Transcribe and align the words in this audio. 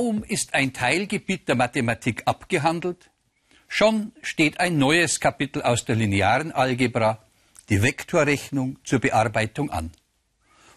Kaum 0.00 0.24
ist 0.24 0.54
ein 0.54 0.72
Teilgebiet 0.72 1.46
der 1.46 1.56
Mathematik 1.56 2.22
abgehandelt, 2.24 3.10
schon 3.68 4.12
steht 4.22 4.58
ein 4.58 4.78
neues 4.78 5.20
Kapitel 5.20 5.60
aus 5.60 5.84
der 5.84 5.94
linearen 5.94 6.52
Algebra, 6.52 7.22
die 7.68 7.82
Vektorrechnung, 7.82 8.78
zur 8.82 9.00
Bearbeitung 9.00 9.68
an. 9.70 9.90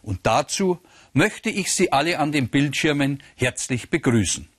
Und 0.01 0.25
dazu 0.25 0.77
möchte 1.13 1.49
ich 1.49 1.71
Sie 1.71 1.93
alle 1.93 2.19
an 2.19 2.33
den 2.33 2.49
Bildschirmen 2.49 3.23
herzlich 3.37 3.89
begrüßen. 3.89 4.49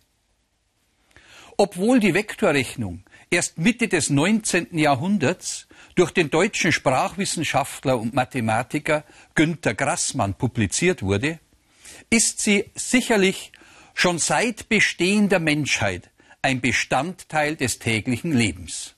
Obwohl 1.58 2.00
die 2.00 2.14
Vektorrechnung 2.14 3.04
erst 3.28 3.58
Mitte 3.58 3.88
des 3.88 4.08
19. 4.08 4.78
Jahrhunderts 4.78 5.68
durch 5.94 6.10
den 6.10 6.30
deutschen 6.30 6.72
Sprachwissenschaftler 6.72 8.00
und 8.00 8.14
Mathematiker 8.14 9.04
Günter 9.34 9.74
Grassmann 9.74 10.32
publiziert 10.32 11.02
wurde, 11.02 11.38
ist 12.08 12.40
sie 12.40 12.70
sicherlich 12.74 13.52
schon 13.94 14.18
seit 14.18 14.68
Bestehen 14.68 15.28
der 15.28 15.40
Menschheit 15.40 16.10
ein 16.42 16.60
Bestandteil 16.60 17.56
des 17.56 17.78
täglichen 17.78 18.32
Lebens. 18.32 18.94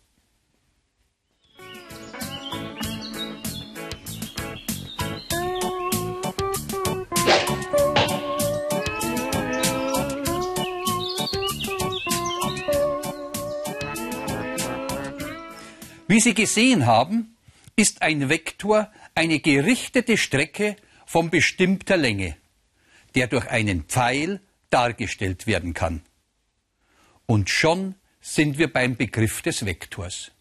Wie 16.09 16.20
Sie 16.20 16.35
gesehen 16.35 16.87
haben, 16.87 17.37
ist 17.76 18.01
ein 18.01 18.29
Vektor 18.29 18.90
eine 19.15 19.38
gerichtete 19.38 20.16
Strecke 20.16 20.76
von 21.04 21.30
bestimmter 21.30 21.96
Länge, 21.96 22.37
der 23.15 23.26
durch 23.26 23.48
einen 23.51 23.85
Pfeil 23.85 24.40
dargestellt 24.70 25.46
werden 25.46 25.74
kann. 25.74 26.02
Und 27.26 27.50
schon 27.50 27.95
sind 28.20 28.59
wir 28.59 28.73
beim 28.73 28.96
Begriff 28.96 29.42
des 29.42 29.64
Vektors. 29.64 30.32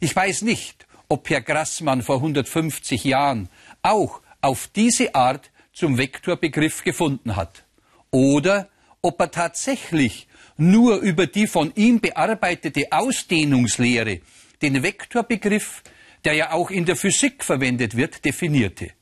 Ich 0.00 0.14
weiß 0.14 0.42
nicht, 0.42 0.86
ob 1.08 1.28
Herr 1.30 1.40
Grassmann 1.40 2.02
vor 2.02 2.16
150 2.16 3.04
Jahren 3.04 3.48
auch 3.82 4.20
auf 4.40 4.68
diese 4.68 5.14
Art 5.14 5.50
zum 5.72 5.98
Vektorbegriff 5.98 6.82
gefunden 6.84 7.36
hat 7.36 7.64
oder 8.10 8.68
ob 9.00 9.20
er 9.20 9.30
tatsächlich 9.30 10.28
nur 10.56 10.96
über 10.98 11.26
die 11.26 11.46
von 11.46 11.72
ihm 11.74 12.00
bearbeitete 12.00 12.86
Ausdehnungslehre 12.90 14.20
den 14.60 14.82
Vektorbegriff, 14.82 15.82
der 16.24 16.34
ja 16.34 16.52
auch 16.52 16.70
in 16.70 16.84
der 16.84 16.96
Physik 16.96 17.44
verwendet 17.44 17.96
wird, 17.96 18.24
definierte. 18.24 18.92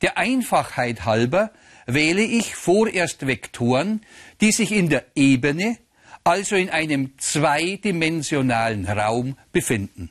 Der 0.00 0.18
Einfachheit 0.18 1.04
halber 1.04 1.52
wähle 1.86 2.22
ich 2.22 2.54
vorerst 2.54 3.26
Vektoren, 3.26 4.04
die 4.40 4.52
sich 4.52 4.72
in 4.72 4.88
der 4.88 5.04
Ebene, 5.14 5.78
also 6.24 6.56
in 6.56 6.70
einem 6.70 7.18
zweidimensionalen 7.18 8.86
Raum 8.86 9.36
befinden. 9.52 10.10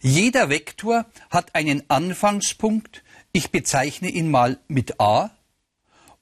Jeder 0.00 0.48
Vektor 0.48 1.06
hat 1.30 1.54
einen 1.54 1.88
Anfangspunkt, 1.88 3.04
ich 3.32 3.50
bezeichne 3.50 4.08
ihn 4.08 4.30
mal 4.30 4.58
mit 4.68 5.00
a, 5.00 5.30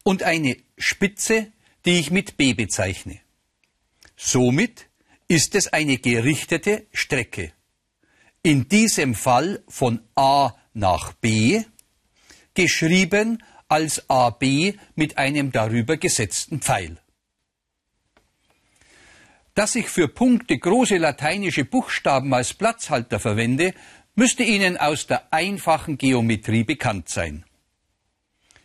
und 0.03 0.23
eine 0.23 0.57
Spitze, 0.77 1.53
die 1.85 1.99
ich 1.99 2.11
mit 2.11 2.37
b 2.37 2.55
bezeichne. 2.55 3.21
Somit 4.17 4.89
ist 5.29 5.55
es 5.55 5.73
eine 5.73 5.99
gerichtete 5.99 6.87
Strecke. 6.93 7.53
In 8.43 8.69
diesem 8.69 9.15
Fall 9.15 9.63
von 9.69 10.03
A 10.15 10.55
nach 10.75 11.13
B, 11.15 11.63
geschrieben 12.55 13.43
als 13.69 14.09
AB 14.11 14.75
mit 14.95 15.19
einem 15.19 15.53
darüber 15.53 15.97
gesetzten 15.97 16.61
Pfeil. 16.61 16.97
Dass 19.55 19.75
ich 19.75 19.89
für 19.89 20.09
Punkte 20.09 20.59
große 20.59 20.97
lateinische 20.97 21.65
Buchstaben 21.65 22.33
als 22.35 22.55
Platzhalter 22.55 23.21
verwende, 23.21 23.75
müsste 24.15 24.43
Ihnen 24.43 24.77
aus 24.77 25.07
der 25.07 25.33
einfachen 25.33 25.99
Geometrie 25.99 26.65
bekannt 26.65 27.09
sein. 27.09 27.45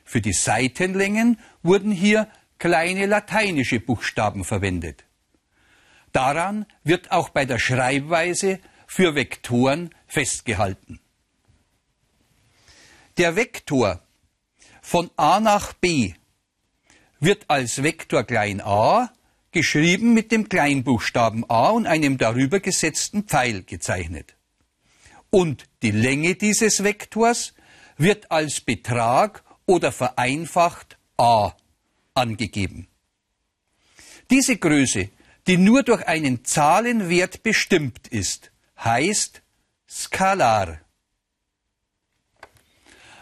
Für 0.04 0.22
die 0.22 0.34
Seitenlängen 0.34 1.40
wurden 1.64 1.92
hier 1.92 2.28
kleine 2.60 3.06
lateinische 3.06 3.80
Buchstaben 3.80 4.44
verwendet. 4.44 5.04
Daran 6.12 6.66
wird 6.84 7.12
auch 7.12 7.30
bei 7.30 7.46
der 7.46 7.60
Schreibweise 7.60 8.60
für 8.88 9.16
Vektoren 9.16 9.90
festgehalten. 10.08 11.00
Der 13.18 13.36
Vektor 13.36 14.02
von 14.82 15.10
a 15.16 15.40
nach 15.40 15.74
b 15.74 16.14
wird 17.20 17.46
als 17.50 17.82
Vektor 17.82 18.24
klein 18.24 18.62
a 18.62 19.12
geschrieben 19.52 20.14
mit 20.14 20.32
dem 20.32 20.50
Kleinbuchstaben 20.50 21.50
a 21.50 21.70
und 21.70 21.88
einem 21.88 22.18
darüber 22.18 22.60
gesetzten 22.60 23.24
Pfeil 23.24 23.64
gezeichnet. 23.64 24.36
Und 25.30 25.66
die 25.82 25.92
Länge 25.92 26.36
dieses 26.36 26.84
Vektors 26.84 27.54
wird 27.98 28.32
als 28.32 28.60
Betrag 28.62 29.44
oder 29.66 29.92
vereinfacht 29.92 30.98
a 31.18 31.56
angegeben. 32.14 32.88
Diese 34.30 34.58
Größe 34.58 35.10
die 35.48 35.58
nur 35.58 35.84
durch 35.84 36.06
einen 36.08 36.44
Zahlenwert 36.44 37.44
bestimmt 37.44 38.08
ist, 38.08 38.52
heißt 38.80 39.42
skalar. 39.90 40.80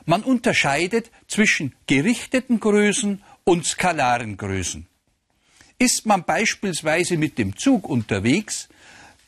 Man 0.05 0.23
unterscheidet 0.23 1.11
zwischen 1.27 1.75
gerichteten 1.87 2.59
Größen 2.59 3.23
und 3.43 3.65
skalaren 3.65 4.37
Größen. 4.37 4.87
Ist 5.79 6.05
man 6.05 6.23
beispielsweise 6.25 7.17
mit 7.17 7.37
dem 7.37 7.57
Zug 7.57 7.87
unterwegs, 7.87 8.69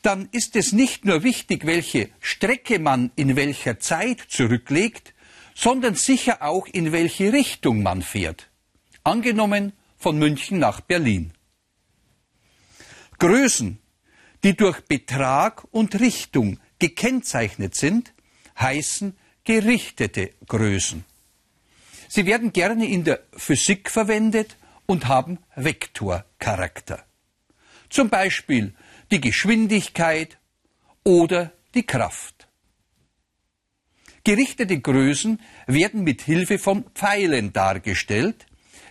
dann 0.02 0.30
ist 0.31 0.56
es 0.56 0.72
nicht 0.72 1.03
nur 1.06 1.24
wichtig, 1.24 1.66
welche 1.66 2.09
Strecke 2.19 2.78
man 2.80 3.12
in 3.16 3.36
welcher 3.36 3.80
Zeit 3.80 4.22
zurücklegt, 4.28 5.13
sondern 5.56 5.96
sicher 5.96 6.44
auch, 6.44 6.68
in 6.68 6.92
welche 6.92 7.34
Richtung 7.34 7.81
man 7.81 8.02
fährt. 8.02 8.50
Angenommen 9.03 9.74
von 9.97 10.19
München 10.19 10.59
nach 10.59 10.81
Berlin. 10.81 11.34
Größen, 13.18 13.80
die 14.44 14.56
durch 14.56 14.81
Betrag 14.81 15.66
und 15.72 16.00
Richtung 16.00 16.59
gekennzeichnet 16.78 17.74
sind, 17.74 18.13
heißen 18.59 19.16
gerichtete 19.45 20.31
Größen. 20.47 21.06
Sie 22.07 22.25
werden 22.25 22.51
gerne 22.51 22.88
in 22.88 23.03
der 23.03 23.19
Physik 23.31 23.89
verwendet 23.89 24.57
und 24.85 25.07
haben 25.07 25.39
Vektorcharakter. 25.56 27.06
Zum 27.89 28.09
Beispiel 28.09 28.73
die 29.11 29.22
Geschwindigkeit 29.22 30.38
oder 31.03 31.51
die 31.75 31.85
Kraft. 31.85 32.47
Gerichtete 34.23 34.79
Größen 34.79 35.39
werden 35.67 36.03
mit 36.03 36.23
Hilfe 36.23 36.57
von 36.57 36.83
Pfeilen 36.95 37.53
dargestellt, 37.53 38.47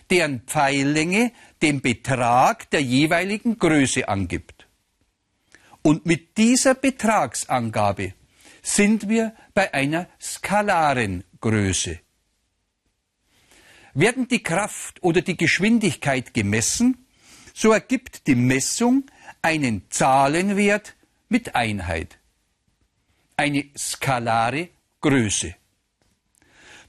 deren 0.09 0.41
Pfeillänge 0.41 1.33
den 1.61 1.81
Betrag 1.81 2.69
der 2.69 2.81
jeweiligen 2.81 3.59
Größe 3.59 4.07
angibt. 4.07 4.67
Und 5.81 6.05
mit 6.05 6.37
dieser 6.37 6.73
Betragsangabe 6.73 8.13
sind 8.65 9.07
wir 9.09 9.35
bei 9.53 9.73
einer 9.75 10.09
skalaren 10.19 11.23
Größe. 11.39 11.99
Werden 13.93 14.27
die 14.27 14.41
Kraft 14.41 15.03
oder 15.03 15.21
die 15.21 15.37
Geschwindigkeit 15.37 16.33
gemessen, 16.33 17.05
so 17.53 17.71
ergibt 17.71 18.25
die 18.25 18.33
Messung 18.35 19.05
einen 19.43 19.89
Zahlenwert 19.91 20.95
mit 21.29 21.55
Einheit. 21.55 22.17
Eine 23.37 23.69
skalare 23.77 24.69
Größe. 24.99 25.55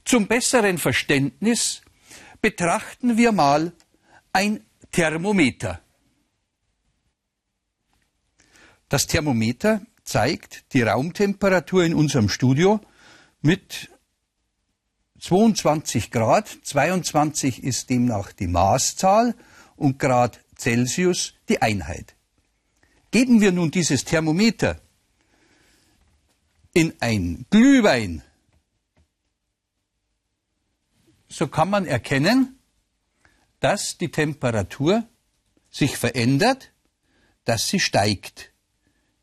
Zum 0.03 0.25
besseren 0.27 0.79
Verständnis 0.79 1.83
betrachten 2.41 3.17
wir 3.17 3.31
mal 3.31 3.71
ein 4.33 4.65
Thermometer. 4.91 5.79
Das 8.89 9.05
Thermometer 9.05 9.81
zeigt 10.07 10.73
die 10.73 10.81
Raumtemperatur 10.83 11.83
in 11.83 11.93
unserem 11.93 12.29
Studio 12.29 12.79
mit 13.41 13.91
22 15.19 16.11
Grad. 16.11 16.47
22 16.63 17.61
ist 17.61 17.89
demnach 17.89 18.31
die 18.31 18.47
Maßzahl 18.47 19.35
und 19.75 19.99
Grad 19.99 20.39
Celsius 20.57 21.33
die 21.49 21.61
Einheit. 21.61 22.15
Geben 23.11 23.41
wir 23.41 23.51
nun 23.51 23.69
dieses 23.69 24.05
Thermometer 24.05 24.79
in 26.73 26.93
ein 26.99 27.45
Glühwein, 27.49 28.23
so 31.27 31.47
kann 31.47 31.69
man 31.69 31.85
erkennen, 31.85 32.59
dass 33.59 33.97
die 33.97 34.09
Temperatur 34.09 35.03
sich 35.69 35.97
verändert, 35.97 36.71
dass 37.43 37.67
sie 37.67 37.79
steigt. 37.79 38.53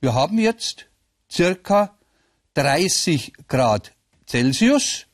Wir 0.05 0.13
haben 0.13 0.39
jetzt 0.39 0.87
circa 1.33 1.97
30 2.53 3.33
Grad 3.49 3.95
Celsius, 4.29 5.07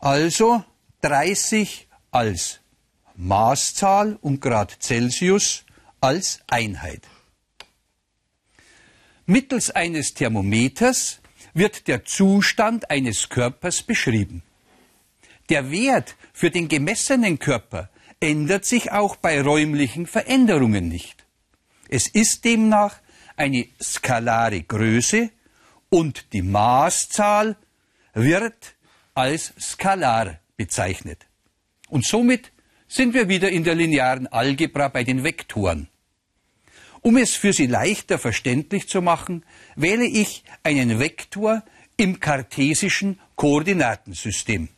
also 0.00 0.64
30 1.02 1.86
als 2.10 2.58
Maßzahl 3.14 4.18
und 4.22 4.40
Grad 4.40 4.76
Celsius 4.82 5.64
als 6.00 6.40
Einheit. 6.48 7.02
Mittels 9.26 9.70
eines 9.70 10.14
Thermometers 10.14 11.20
wird 11.54 11.86
der 11.86 12.04
Zustand 12.04 12.90
eines 12.90 13.28
Körpers 13.28 13.84
beschrieben. 13.84 14.42
Der 15.48 15.70
Wert 15.70 16.16
für 16.32 16.50
den 16.50 16.66
gemessenen 16.66 17.38
Körper 17.38 17.88
ändert 18.18 18.64
sich 18.64 18.90
auch 18.90 19.14
bei 19.14 19.40
räumlichen 19.40 20.08
Veränderungen 20.08 20.88
nicht. 20.88 21.24
Es 21.88 22.08
ist 22.08 22.44
demnach 22.44 22.96
eine 23.40 23.66
skalare 23.82 24.62
Größe 24.62 25.30
und 25.88 26.32
die 26.34 26.42
Maßzahl 26.42 27.56
wird 28.12 28.76
als 29.14 29.54
skalar 29.58 30.40
bezeichnet. 30.58 31.26
Und 31.88 32.04
somit 32.04 32.52
sind 32.86 33.14
wir 33.14 33.28
wieder 33.28 33.50
in 33.50 33.64
der 33.64 33.74
linearen 33.74 34.26
Algebra 34.26 34.88
bei 34.88 35.04
den 35.04 35.24
Vektoren. 35.24 35.88
Um 37.00 37.16
es 37.16 37.34
für 37.34 37.54
Sie 37.54 37.66
leichter 37.66 38.18
verständlich 38.18 38.88
zu 38.88 39.00
machen, 39.00 39.46
wähle 39.74 40.04
ich 40.04 40.44
einen 40.62 40.98
Vektor 40.98 41.64
im 41.96 42.20
kartesischen 42.20 43.18
Koordinatensystem. 43.36 44.68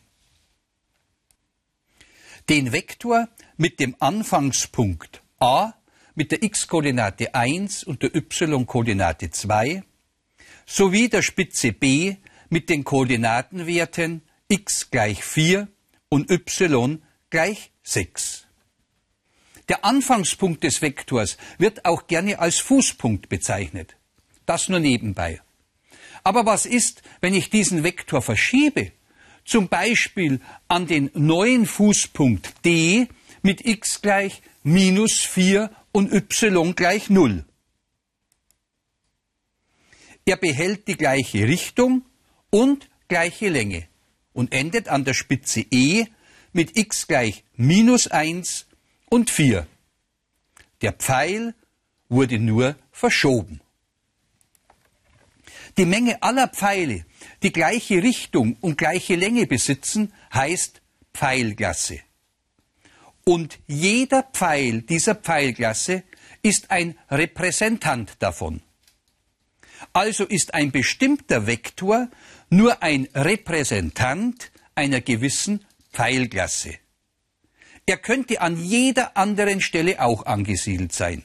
Den 2.47 2.71
Vektor 2.71 3.27
mit 3.57 3.81
dem 3.81 3.95
Anfangspunkt 3.99 5.21
a 5.39 5.73
mit 6.15 6.31
der 6.31 6.43
x-Koordinate 6.43 7.33
1 7.33 7.83
und 7.83 8.03
der 8.03 8.15
y-Koordinate 8.15 9.31
2 9.31 9.83
sowie 10.65 11.09
der 11.09 11.21
Spitze 11.21 11.73
b 11.73 12.17
mit 12.49 12.69
den 12.69 12.83
Koordinatenwerten 12.83 14.21
x 14.47 14.91
gleich 14.91 15.23
4 15.23 15.67
und 16.09 16.29
y 16.29 17.01
gleich 17.29 17.71
6. 17.83 18.45
Der 19.69 19.85
Anfangspunkt 19.85 20.63
des 20.63 20.81
Vektors 20.81 21.37
wird 21.57 21.85
auch 21.85 22.07
gerne 22.07 22.39
als 22.39 22.59
Fußpunkt 22.59 23.29
bezeichnet. 23.29 23.95
Das 24.45 24.69
nur 24.69 24.79
nebenbei. 24.79 25.41
Aber 26.23 26.45
was 26.45 26.65
ist, 26.65 27.01
wenn 27.21 27.33
ich 27.33 27.49
diesen 27.49 27.83
Vektor 27.83 28.21
verschiebe? 28.21 28.91
Zum 29.45 29.67
Beispiel 29.67 30.39
an 30.67 30.87
den 30.87 31.09
neuen 31.13 31.65
Fußpunkt 31.65 32.65
d 32.65 33.07
mit 33.41 33.65
x 33.65 34.01
gleich 34.01 34.41
minus 34.63 35.19
4 35.19 35.69
und 35.93 36.11
y 36.11 36.75
gleich 36.75 37.09
0. 37.09 37.45
Er 40.25 40.37
behält 40.37 40.87
die 40.87 40.97
gleiche 40.97 41.47
Richtung 41.47 42.03
und 42.49 42.89
gleiche 43.07 43.49
Länge 43.49 43.87
und 44.33 44.53
endet 44.53 44.89
an 44.89 45.05
der 45.05 45.13
Spitze 45.13 45.65
E 45.69 46.07
mit 46.51 46.77
x 46.77 47.07
gleich 47.07 47.43
minus 47.55 48.07
1 48.07 48.65
und 49.09 49.29
4. 49.29 49.67
Der 50.81 50.93
Pfeil 50.93 51.55
wurde 52.09 52.39
nur 52.39 52.75
verschoben. 52.91 53.61
Die 55.77 55.85
Menge 55.85 56.21
aller 56.21 56.47
Pfeile, 56.47 57.05
die 57.41 57.51
gleiche 57.51 58.01
Richtung 58.01 58.57
und 58.61 58.77
gleiche 58.77 59.15
Länge 59.15 59.47
besitzen, 59.47 60.13
heißt 60.33 60.81
Pfeilklasse. 61.13 61.99
Und 63.25 63.59
jeder 63.67 64.23
Pfeil 64.23 64.81
dieser 64.81 65.15
Pfeilklasse 65.15 66.03
ist 66.41 66.71
ein 66.71 66.97
Repräsentant 67.09 68.15
davon. 68.19 68.61
Also 69.93 70.25
ist 70.25 70.53
ein 70.53 70.71
bestimmter 70.71 71.47
Vektor 71.47 72.09
nur 72.49 72.83
ein 72.83 73.07
Repräsentant 73.13 74.51
einer 74.75 75.01
gewissen 75.01 75.65
Pfeilklasse. 75.91 76.75
Er 77.85 77.97
könnte 77.97 78.41
an 78.41 78.57
jeder 78.57 79.17
anderen 79.17 79.61
Stelle 79.61 80.01
auch 80.01 80.25
angesiedelt 80.25 80.93
sein. 80.93 81.23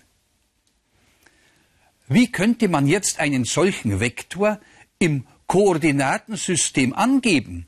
Wie 2.09 2.33
könnte 2.33 2.69
man 2.69 2.87
jetzt 2.87 3.21
einen 3.21 3.45
solchen 3.45 4.01
Vektor 4.01 4.61
im 4.99 5.27
Koordinatensystem 5.47 6.95
angeben? 6.95 7.67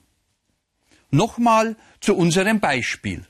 Nochmal 1.10 1.76
zu 2.00 2.16
unserem 2.16 2.58
Beispiel. 2.58 3.26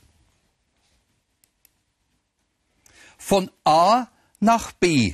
Von 3.23 3.51
A 3.63 4.07
nach 4.39 4.71
B 4.71 5.13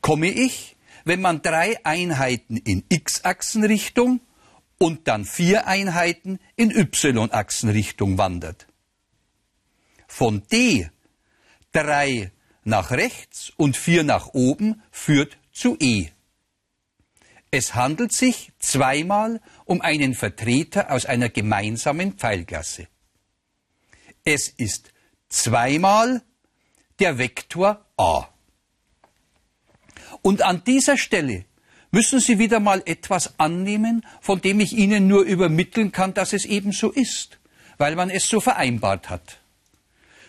komme 0.00 0.28
ich, 0.28 0.76
wenn 1.04 1.20
man 1.20 1.40
drei 1.40 1.78
Einheiten 1.86 2.56
in 2.56 2.84
x-Achsenrichtung 2.88 4.20
und 4.76 5.06
dann 5.06 5.24
vier 5.24 5.68
Einheiten 5.68 6.40
in 6.56 6.72
y-Achsenrichtung 6.72 8.18
wandert. 8.18 8.66
Von 10.08 10.42
D 10.50 10.90
drei 11.70 12.32
nach 12.64 12.90
rechts 12.90 13.52
und 13.56 13.76
vier 13.76 14.02
nach 14.02 14.34
oben 14.34 14.82
führt 14.90 15.38
zu 15.52 15.76
E. 15.78 16.08
Es 17.52 17.76
handelt 17.76 18.12
sich 18.12 18.50
zweimal 18.58 19.40
um 19.64 19.80
einen 19.80 20.14
Vertreter 20.14 20.90
aus 20.90 21.06
einer 21.06 21.28
gemeinsamen 21.28 22.14
Pfeilklasse. 22.14 22.88
Es 24.24 24.48
ist 24.48 24.92
zweimal 25.28 26.22
der 27.02 27.18
Vektor 27.18 27.84
a. 27.96 28.28
Und 30.22 30.42
an 30.42 30.62
dieser 30.64 30.96
Stelle 30.96 31.44
müssen 31.90 32.20
Sie 32.20 32.38
wieder 32.38 32.60
mal 32.60 32.80
etwas 32.86 33.40
annehmen, 33.40 34.06
von 34.20 34.40
dem 34.40 34.60
ich 34.60 34.72
Ihnen 34.72 35.08
nur 35.08 35.24
übermitteln 35.24 35.90
kann, 35.90 36.14
dass 36.14 36.32
es 36.32 36.44
eben 36.44 36.70
so 36.70 36.92
ist, 36.92 37.40
weil 37.76 37.96
man 37.96 38.08
es 38.08 38.28
so 38.28 38.40
vereinbart 38.40 39.10
hat. 39.10 39.40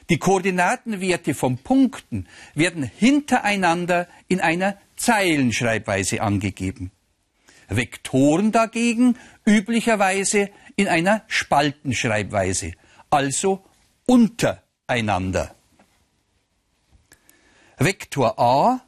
Die 0.09 0.17
Koordinatenwerte 0.17 1.35
von 1.35 1.59
Punkten 1.59 2.27
werden 2.55 2.83
hintereinander 2.83 4.07
in 4.27 4.41
einer 4.41 4.75
Zeilenschreibweise 4.95 6.23
angegeben. 6.23 6.89
Vektoren 7.69 8.51
dagegen 8.51 9.15
üblicherweise 9.45 10.49
in 10.75 10.87
einer 10.87 11.21
Spaltenschreibweise, 11.27 12.71
also 13.11 13.63
untereinander. 14.07 15.53
Vektor 17.77 18.39
a 18.39 18.81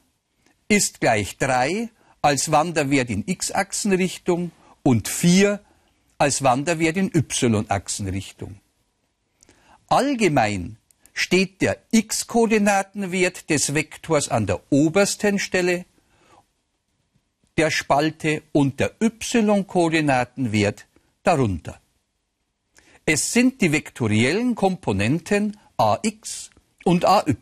ist 0.67 1.01
gleich 1.01 1.37
3 1.37 1.89
als 2.21 2.51
Wanderwert 2.51 3.09
in 3.09 3.23
x-Achsenrichtung 3.27 4.51
und 4.83 5.07
4 5.07 5.59
als 6.17 6.43
Wanderwert 6.43 6.97
in 6.97 7.11
y-Achsenrichtung. 7.13 8.59
Allgemein 9.87 10.77
steht 11.13 11.61
der 11.61 11.77
x-Koordinatenwert 11.91 13.49
des 13.49 13.73
Vektors 13.73 14.29
an 14.29 14.45
der 14.47 14.61
obersten 14.71 15.39
Stelle 15.39 15.85
der 17.57 17.71
Spalte 17.71 18.43
und 18.51 18.79
der 18.79 18.95
y-Koordinatenwert 19.01 20.87
darunter. 21.23 21.79
Es 23.05 23.31
sind 23.31 23.61
die 23.61 23.71
vektoriellen 23.71 24.55
Komponenten 24.55 25.57
ax 25.77 26.49
und 26.83 27.05
ay. 27.05 27.35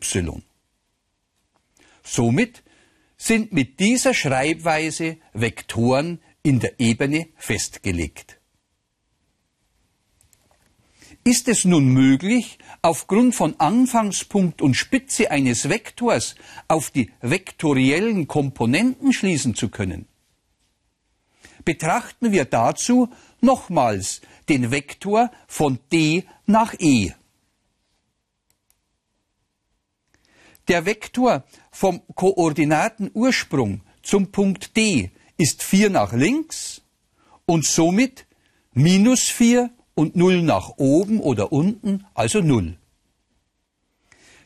Somit 2.04 2.62
sind 3.16 3.52
mit 3.52 3.80
dieser 3.80 4.14
Schreibweise 4.14 5.16
Vektoren 5.32 6.20
in 6.42 6.60
der 6.60 6.78
Ebene 6.78 7.28
festgelegt. 7.36 8.38
Ist 11.26 11.48
es 11.48 11.64
nun 11.64 11.88
möglich, 11.88 12.58
aufgrund 12.82 13.34
von 13.34 13.58
Anfangspunkt 13.58 14.60
und 14.60 14.74
Spitze 14.74 15.30
eines 15.30 15.70
Vektors 15.70 16.34
auf 16.68 16.90
die 16.90 17.10
vektoriellen 17.22 18.28
Komponenten 18.28 19.14
schließen 19.14 19.54
zu 19.54 19.70
können? 19.70 20.06
Betrachten 21.64 22.30
wir 22.32 22.44
dazu 22.44 23.08
nochmals 23.40 24.20
den 24.50 24.70
Vektor 24.70 25.30
von 25.48 25.78
D 25.90 26.24
nach 26.44 26.74
E. 26.78 27.12
Der 30.68 30.86
Vektor 30.86 31.44
vom 31.70 32.00
Koordinatenursprung 32.14 33.82
zum 34.02 34.32
Punkt 34.32 34.76
D 34.76 35.10
ist 35.36 35.62
4 35.62 35.90
nach 35.90 36.12
links 36.12 36.82
und 37.44 37.66
somit 37.66 38.26
minus 38.72 39.22
4 39.24 39.70
und 39.94 40.16
0 40.16 40.42
nach 40.42 40.70
oben 40.78 41.20
oder 41.20 41.52
unten, 41.52 42.06
also 42.14 42.40
0. 42.40 42.78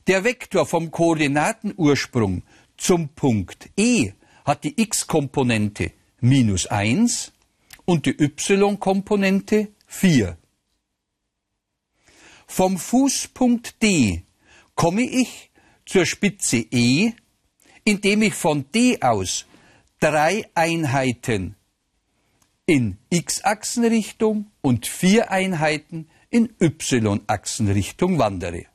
Der 0.09 0.25
Vektor 0.25 0.67
vom 0.67 0.91
Koordinatenursprung 0.91 2.43
zum 2.77 3.09
Punkt 3.11 3.71
E 3.77 4.13
hat 4.45 4.65
die 4.65 4.81
x-Komponente 4.81 5.93
minus 6.21 6.67
1 6.67 7.33
und 7.85 8.07
die 8.07 8.17
y-Komponente 8.21 9.69
4. 9.87 10.37
Vom 12.47 12.79
Fußpunkt 12.79 13.83
D 13.83 14.25
komme 14.75 15.03
ich 15.03 15.48
zur 15.89 16.05
Spitze 16.05 16.59
E, 16.71 17.13
indem 17.83 18.23
ich 18.23 18.35
von 18.35 18.71
D 18.73 19.01
aus 19.01 19.47
drei 20.01 20.45
Einheiten 20.55 21.57
in 22.67 22.99
x-Achsenrichtung 23.09 24.51
und 24.61 24.87
vier 24.87 25.31
Einheiten 25.31 26.11
in 26.29 26.55
y-Achsenrichtung 26.61 28.19
wandere. 28.19 28.67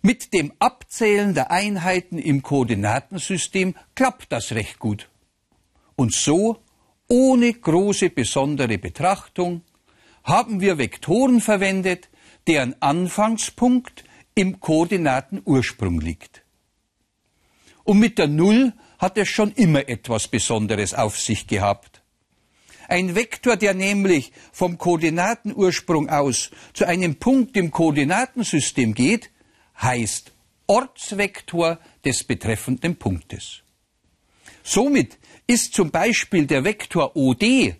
Mit 0.00 0.32
dem 0.32 0.52
Abzählen 0.60 1.34
der 1.34 1.50
Einheiten 1.50 2.18
im 2.18 2.42
Koordinatensystem 2.42 3.74
klappt 3.96 4.30
das 4.30 4.52
recht 4.52 4.78
gut. 4.78 5.10
Und 5.96 6.14
so, 6.14 6.62
ohne 7.08 7.52
große 7.52 8.10
besondere 8.10 8.78
Betrachtung, 8.78 9.62
haben 10.22 10.60
wir 10.60 10.78
Vektoren 10.78 11.40
verwendet, 11.40 12.08
deren 12.46 12.80
Anfangspunkt 12.80 14.04
im 14.34 14.60
Koordinatenursprung 14.60 16.00
liegt. 16.00 16.42
Und 17.84 17.98
mit 17.98 18.18
der 18.18 18.28
Null 18.28 18.72
hat 18.98 19.18
es 19.18 19.28
schon 19.28 19.52
immer 19.52 19.88
etwas 19.88 20.28
Besonderes 20.28 20.94
auf 20.94 21.18
sich 21.18 21.46
gehabt. 21.46 22.02
Ein 22.88 23.14
Vektor, 23.14 23.56
der 23.56 23.74
nämlich 23.74 24.32
vom 24.52 24.78
Koordinatenursprung 24.78 26.08
aus 26.08 26.50
zu 26.72 26.86
einem 26.86 27.16
Punkt 27.16 27.56
im 27.56 27.70
Koordinatensystem 27.70 28.94
geht, 28.94 29.30
heißt 29.80 30.32
Ortsvektor 30.66 31.78
des 32.04 32.24
betreffenden 32.24 32.96
Punktes. 32.96 33.62
Somit 34.62 35.18
ist 35.46 35.74
zum 35.74 35.90
Beispiel 35.90 36.46
der 36.46 36.64
Vektor 36.64 37.16
OD 37.16 37.76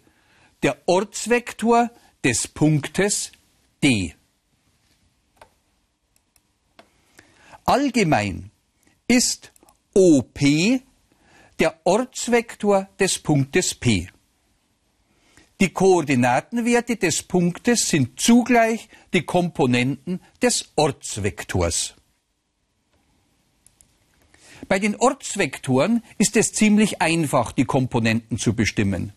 der 0.63 0.79
Ortsvektor 0.87 1.91
des 2.23 2.49
Punktes 2.49 3.33
D. 3.83 4.15
Allgemein 7.65 8.51
ist 9.09 9.53
OP 9.95 10.39
der 11.59 11.81
Ortsvektor 11.85 12.89
des 12.99 13.19
Punktes 13.19 13.75
P. 13.75 14.09
Die 15.61 15.71
Koordinatenwerte 15.71 16.97
des 16.97 17.23
Punktes 17.23 17.89
sind 17.89 18.21
zugleich 18.21 18.89
die 19.15 19.23
Komponenten 19.23 20.21
des 20.43 20.73
Ortsvektors. 20.77 21.95
Bei 24.69 24.79
den 24.79 24.97
Ortsvektoren 24.97 26.03
ist 26.19 26.37
es 26.37 26.53
ziemlich 26.53 27.01
einfach, 27.01 27.53
die 27.53 27.65
Komponenten 27.65 28.39
zu 28.39 28.55
bestimmen, 28.55 29.13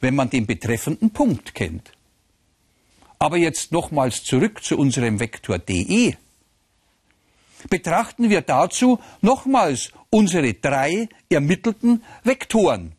wenn 0.00 0.14
man 0.14 0.30
den 0.30 0.46
betreffenden 0.46 1.10
Punkt 1.10 1.54
kennt. 1.54 1.92
Aber 3.18 3.38
jetzt 3.38 3.72
nochmals 3.72 4.22
zurück 4.22 4.62
zu 4.62 4.78
unserem 4.78 5.18
Vektor 5.18 5.58
DE. 5.58 6.16
Betrachten 7.70 8.30
wir 8.30 8.42
dazu 8.42 8.98
nochmals 9.20 9.90
unsere 10.10 10.54
drei 10.54 11.08
ermittelten 11.28 12.04
Vektoren. 12.22 12.92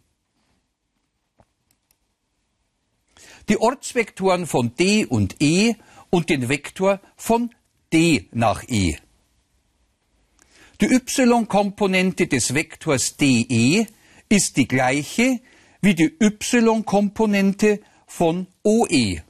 Die 3.47 3.57
Ortsvektoren 3.57 4.45
von 4.45 4.75
D 4.75 5.05
und 5.05 5.41
E 5.41 5.75
und 6.09 6.29
den 6.29 6.49
Vektor 6.49 6.99
von 7.15 7.49
D 7.91 8.27
nach 8.31 8.63
E. 8.67 8.97
Die 10.81 10.85
y-Komponente 10.85 12.27
des 12.27 12.53
Vektors 12.53 13.17
DE 13.17 13.87
ist 14.29 14.55
die 14.55 14.67
gleiche 14.67 15.41
wie 15.81 15.95
die 15.95 16.15
y-Komponente 16.21 17.81
von 18.07 18.47
OE. 18.63 19.21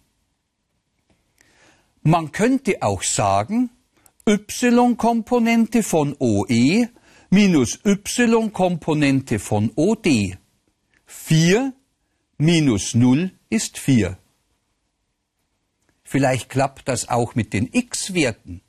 Man 2.03 2.31
könnte 2.31 2.81
auch 2.81 3.03
sagen, 3.03 3.69
y-Komponente 4.27 5.83
von 5.83 6.15
OE 6.19 6.89
minus 7.29 7.79
y-Komponente 7.85 9.39
von 9.39 9.71
OD. 9.75 10.37
4 11.05 11.73
minus 12.37 12.93
0 12.93 13.31
ist 13.49 13.77
4. 13.77 14.17
Vielleicht 16.03 16.49
klappt 16.49 16.87
das 16.87 17.09
auch 17.09 17.35
mit 17.35 17.53
den 17.53 17.69
x-Werten. 17.71 18.61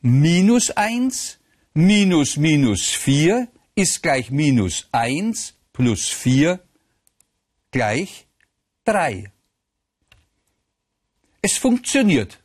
Minus 0.00 0.70
1 0.70 1.38
minus 1.74 2.36
minus 2.36 2.90
4 2.90 3.48
ist 3.74 4.02
gleich 4.02 4.30
minus 4.30 4.88
1 4.92 5.54
plus 5.72 6.08
4 6.08 6.60
gleich 7.70 8.26
3. 8.84 9.32
Es 11.42 11.58
funktioniert. 11.58 12.40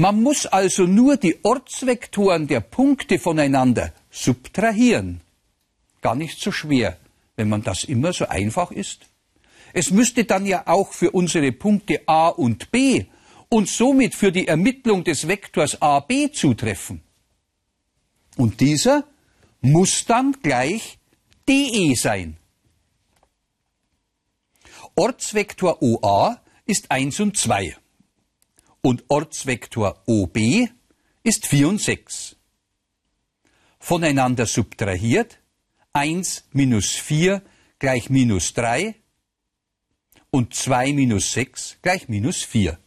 Man 0.00 0.22
muss 0.22 0.46
also 0.46 0.84
nur 0.84 1.16
die 1.16 1.40
Ortsvektoren 1.42 2.46
der 2.46 2.60
Punkte 2.60 3.18
voneinander 3.18 3.92
subtrahieren. 4.12 5.22
Gar 6.00 6.14
nicht 6.14 6.40
so 6.40 6.52
schwer, 6.52 6.96
wenn 7.34 7.48
man 7.48 7.64
das 7.64 7.82
immer 7.82 8.12
so 8.12 8.28
einfach 8.28 8.70
ist. 8.70 9.06
Es 9.72 9.90
müsste 9.90 10.22
dann 10.24 10.46
ja 10.46 10.68
auch 10.68 10.92
für 10.92 11.10
unsere 11.10 11.50
Punkte 11.50 12.02
a 12.06 12.28
und 12.28 12.70
b 12.70 13.06
und 13.48 13.68
somit 13.68 14.14
für 14.14 14.30
die 14.30 14.46
Ermittlung 14.46 15.02
des 15.02 15.26
Vektors 15.26 15.82
AB 15.82 16.32
zutreffen. 16.32 17.02
Und 18.36 18.60
dieser 18.60 19.02
muss 19.60 20.04
dann 20.06 20.36
gleich 20.40 20.98
DE 21.48 21.96
sein. 21.96 22.36
Ortsvektor 24.94 25.82
OA 25.82 26.40
ist 26.66 26.88
1 26.88 27.18
und 27.18 27.36
2 27.36 27.76
und 28.82 29.04
Ortsvektor 29.08 30.02
OB 30.06 30.68
ist 31.22 31.46
4 31.46 31.68
und 31.68 31.80
6. 31.80 32.36
Voneinander 33.78 34.46
subtrahiert 34.46 35.38
1 35.92 36.48
minus 36.52 36.92
4 36.92 37.42
gleich 37.78 38.10
minus 38.10 38.54
3 38.54 38.94
und 40.30 40.54
2 40.54 40.92
minus 40.92 41.32
6 41.32 41.78
gleich 41.82 42.08
minus 42.08 42.42
4. 42.42 42.78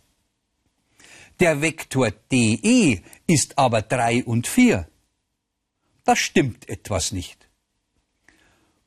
Der 1.39 1.61
Vektor 1.61 2.11
DE 2.11 3.01
ist 3.25 3.57
aber 3.57 3.81
3 3.81 4.25
und 4.25 4.47
4. 4.47 4.87
Da 6.03 6.15
stimmt 6.15 6.69
etwas 6.69 7.11
nicht. 7.11 7.49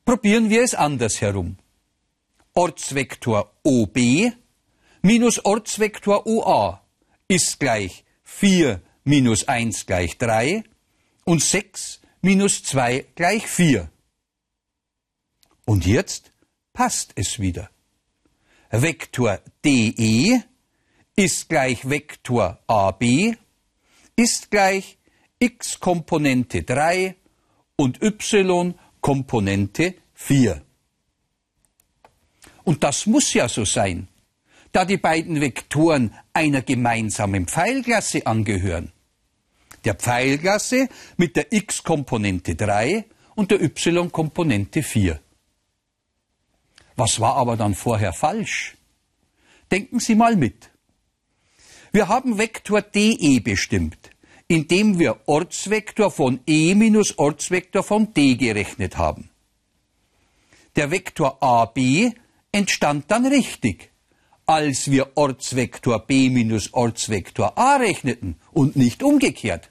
Probieren 0.05 0.51
wir 0.51 0.63
es 0.63 0.75
anders 0.75 1.21
herum. 1.21 1.57
Ortsvektor 2.53 3.53
OB 3.65 3.99
minus 5.03 5.45
Ortsvektor 5.45 6.27
OA 6.27 6.84
ist 7.29 7.61
gleich 7.61 8.05
4 8.25 8.81
minus 9.05 9.49
1 9.49 9.87
gleich 9.87 10.19
3 10.19 10.65
und 11.25 11.43
6 11.43 12.01
minus 12.23 12.63
2 12.65 13.07
gleich 13.15 13.47
4. 13.47 13.91
Und 15.65 15.87
jetzt 15.87 16.33
passt 16.73 17.13
es 17.17 17.39
wieder. 17.39 17.71
Vektor 18.71 19.41
DE 19.65 20.43
ist 21.17 21.49
gleich 21.49 21.89
Vektor 21.89 22.59
AB 22.67 23.37
ist 24.17 24.51
gleich 24.51 24.99
x 25.39 25.81
Komponente 25.81 26.63
3 26.63 27.17
und 27.77 28.03
y 28.03 28.75
Komponente 29.01 29.95
4. 30.15 30.63
Und 32.65 32.83
das 32.83 33.07
muss 33.07 33.35
ja 33.35 33.49
so 33.49 33.65
sein, 33.65 34.09
da 34.75 34.85
die 34.85 34.97
beiden 34.97 35.41
Vektoren 35.41 36.13
einer 36.33 36.61
gemeinsamen 36.61 37.47
Pfeilklasse 37.47 38.27
angehören. 38.27 38.91
Der 39.85 39.95
Pfeilklasse 39.95 40.89
mit 41.17 41.37
der 41.37 41.53
x-Komponente 41.53 42.57
3 42.57 43.05
und 43.37 43.53
der 43.53 43.63
y-Komponente 43.63 44.83
4. 44.83 45.21
Was 46.97 47.21
war 47.21 47.37
aber 47.37 47.57
dann 47.57 47.77
vorher 47.77 48.13
falsch? 48.13 48.77
Denken 49.71 50.01
Sie 50.01 50.17
mal 50.17 50.35
mit. 50.35 50.71
Wir 51.93 52.09
haben 52.09 52.39
Vektor 52.39 52.83
DE 52.83 53.39
bestimmt, 53.39 54.11
indem 54.49 54.99
wir 54.99 55.21
Ortsvektor 55.27 56.11
von 56.11 56.41
E 56.49 56.75
minus 56.75 57.17
Ortsvektor 57.17 57.85
von 57.85 58.13
D 58.13 58.35
gerechnet 58.35 58.97
haben. 58.97 59.31
Der 60.75 60.91
Vektor 60.91 61.41
AB 61.41 62.13
entstand 62.51 63.09
dann 63.13 63.27
richtig, 63.27 63.94
als 64.47 64.91
wir 64.91 65.17
Ortsvektor 65.17 66.07
b 66.07 66.31
minus 66.31 66.73
Ortsvektor 66.73 67.57
a 67.57 67.77
rechneten 67.77 68.37
und 68.53 68.77
nicht 68.77 69.03
umgekehrt. 69.03 69.71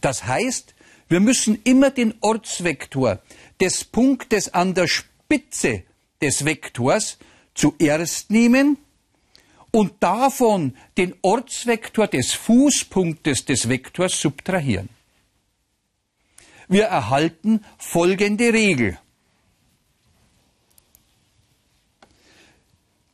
Das 0.00 0.24
heißt, 0.26 0.74
wir 1.08 1.20
müssen 1.20 1.60
immer 1.64 1.90
den 1.90 2.14
Ortsvektor 2.20 3.20
des 3.60 3.84
Punktes 3.84 4.52
an 4.54 4.74
der 4.74 4.86
Spitze 4.86 5.82
des 6.20 6.44
Vektors 6.44 7.18
zuerst 7.54 8.30
nehmen 8.30 8.78
und 9.70 9.94
davon 10.00 10.76
den 10.96 11.14
Ortsvektor 11.22 12.06
des 12.06 12.32
Fußpunktes 12.32 13.44
des 13.44 13.68
Vektors 13.68 14.20
subtrahieren. 14.20 14.88
Wir 16.68 16.84
erhalten 16.84 17.64
folgende 17.78 18.52
Regel. 18.52 18.98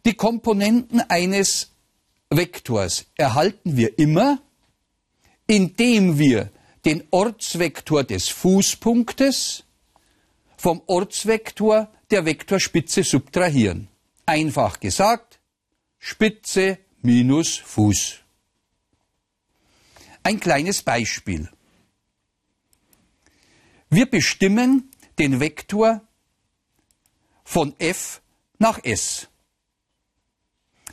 Die 0.04 0.14
Komponenten 0.14 1.00
eines 1.00 1.72
Vektors 2.28 3.06
erhalten 3.16 3.76
wir 3.76 3.98
immer, 3.98 4.42
indem 5.46 6.18
wir 6.18 6.50
den 6.84 7.04
Ortsvektor 7.10 8.04
des 8.04 8.28
Fußpunktes 8.28 9.64
vom 10.56 10.82
Ortsvektor 10.86 11.90
der 12.10 12.26
Vektorspitze 12.26 13.02
subtrahieren. 13.02 13.88
Einfach 14.26 14.80
gesagt, 14.80 15.40
Spitze 15.98 16.78
minus 17.00 17.56
Fuß. 17.56 18.16
Ein 20.22 20.40
kleines 20.40 20.82
Beispiel. 20.82 21.48
Wir 23.88 24.06
bestimmen 24.06 24.90
den 25.18 25.40
Vektor 25.40 26.02
von 27.44 27.74
f 27.78 28.20
nach 28.58 28.82
s. 28.84 29.28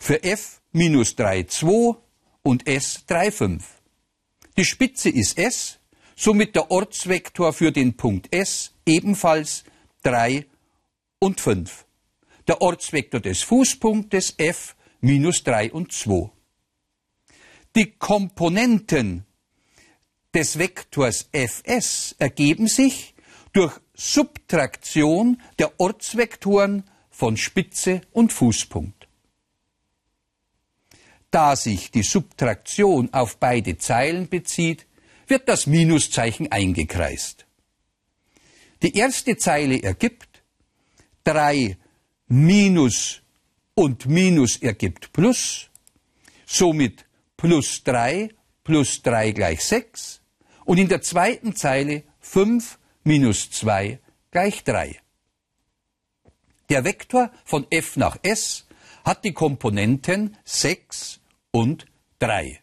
Für 0.03 0.23
f 0.23 0.63
minus 0.71 1.15
3, 1.15 1.43
2 1.43 1.95
und 2.41 2.67
s 2.67 3.05
3, 3.05 3.31
5. 3.31 3.63
Die 4.57 4.65
Spitze 4.65 5.09
ist 5.11 5.37
s, 5.37 5.77
somit 6.15 6.55
der 6.55 6.71
Ortsvektor 6.71 7.53
für 7.53 7.71
den 7.71 7.95
Punkt 7.95 8.33
s 8.33 8.73
ebenfalls 8.83 9.63
3 10.01 10.47
und 11.19 11.39
5. 11.39 11.85
Der 12.47 12.63
Ortsvektor 12.63 13.19
des 13.19 13.43
Fußpunktes 13.43 14.33
f 14.39 14.75
minus 15.01 15.43
3 15.43 15.71
und 15.71 15.91
2. 15.91 16.31
Die 17.75 17.91
Komponenten 17.91 19.27
des 20.33 20.57
Vektors 20.57 21.29
fs 21.31 22.15
ergeben 22.17 22.65
sich 22.65 23.13
durch 23.53 23.79
Subtraktion 23.93 25.39
der 25.59 25.79
Ortsvektoren 25.79 26.89
von 27.11 27.37
Spitze 27.37 28.01
und 28.13 28.33
Fußpunkt. 28.33 29.00
Da 31.31 31.55
sich 31.55 31.91
die 31.91 32.03
Subtraktion 32.03 33.13
auf 33.13 33.37
beide 33.37 33.77
Zeilen 33.77 34.27
bezieht, 34.27 34.85
wird 35.27 35.47
das 35.47 35.65
Minuszeichen 35.65 36.51
eingekreist. 36.51 37.45
Die 38.83 38.97
erste 38.97 39.37
Zeile 39.37 39.81
ergibt 39.81 40.43
3 41.23 41.77
minus 42.27 43.21
und 43.75 44.07
minus 44.07 44.57
ergibt 44.57 45.13
plus, 45.13 45.69
somit 46.45 47.05
plus 47.37 47.83
3 47.85 48.29
plus 48.65 49.01
3 49.01 49.31
gleich 49.31 49.63
6 49.63 50.21
und 50.65 50.79
in 50.79 50.89
der 50.89 51.01
zweiten 51.01 51.55
Zeile 51.55 52.03
5 52.19 52.77
minus 53.05 53.51
2 53.51 53.99
gleich 54.31 54.65
3. 54.65 54.99
Der 56.69 56.83
Vektor 56.83 57.31
von 57.45 57.67
f 57.69 57.95
nach 57.95 58.17
s 58.21 58.67
hat 59.05 59.23
die 59.23 59.33
Komponenten 59.33 60.37
6 60.43 61.20
und 61.51 61.85
3. 62.19 62.59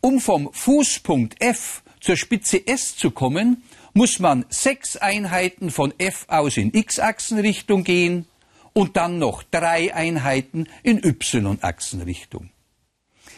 Um 0.00 0.20
vom 0.20 0.52
Fußpunkt 0.52 1.42
f 1.42 1.82
zur 2.00 2.16
Spitze 2.16 2.66
s 2.66 2.96
zu 2.96 3.10
kommen, 3.10 3.64
muss 3.94 4.18
man 4.18 4.44
sechs 4.48 4.96
Einheiten 4.96 5.70
von 5.70 5.92
f 5.98 6.26
aus 6.28 6.56
in 6.56 6.72
x-Achsenrichtung 6.72 7.84
gehen 7.84 8.26
und 8.72 8.96
dann 8.96 9.18
noch 9.18 9.42
drei 9.42 9.92
Einheiten 9.92 10.68
in 10.84 11.02
y-Achsenrichtung. 11.02 12.50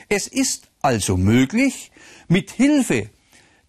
Es 0.09 0.27
ist 0.27 0.69
also 0.83 1.17
möglich, 1.17 1.91
mit 2.29 2.51
Hilfe 2.51 3.09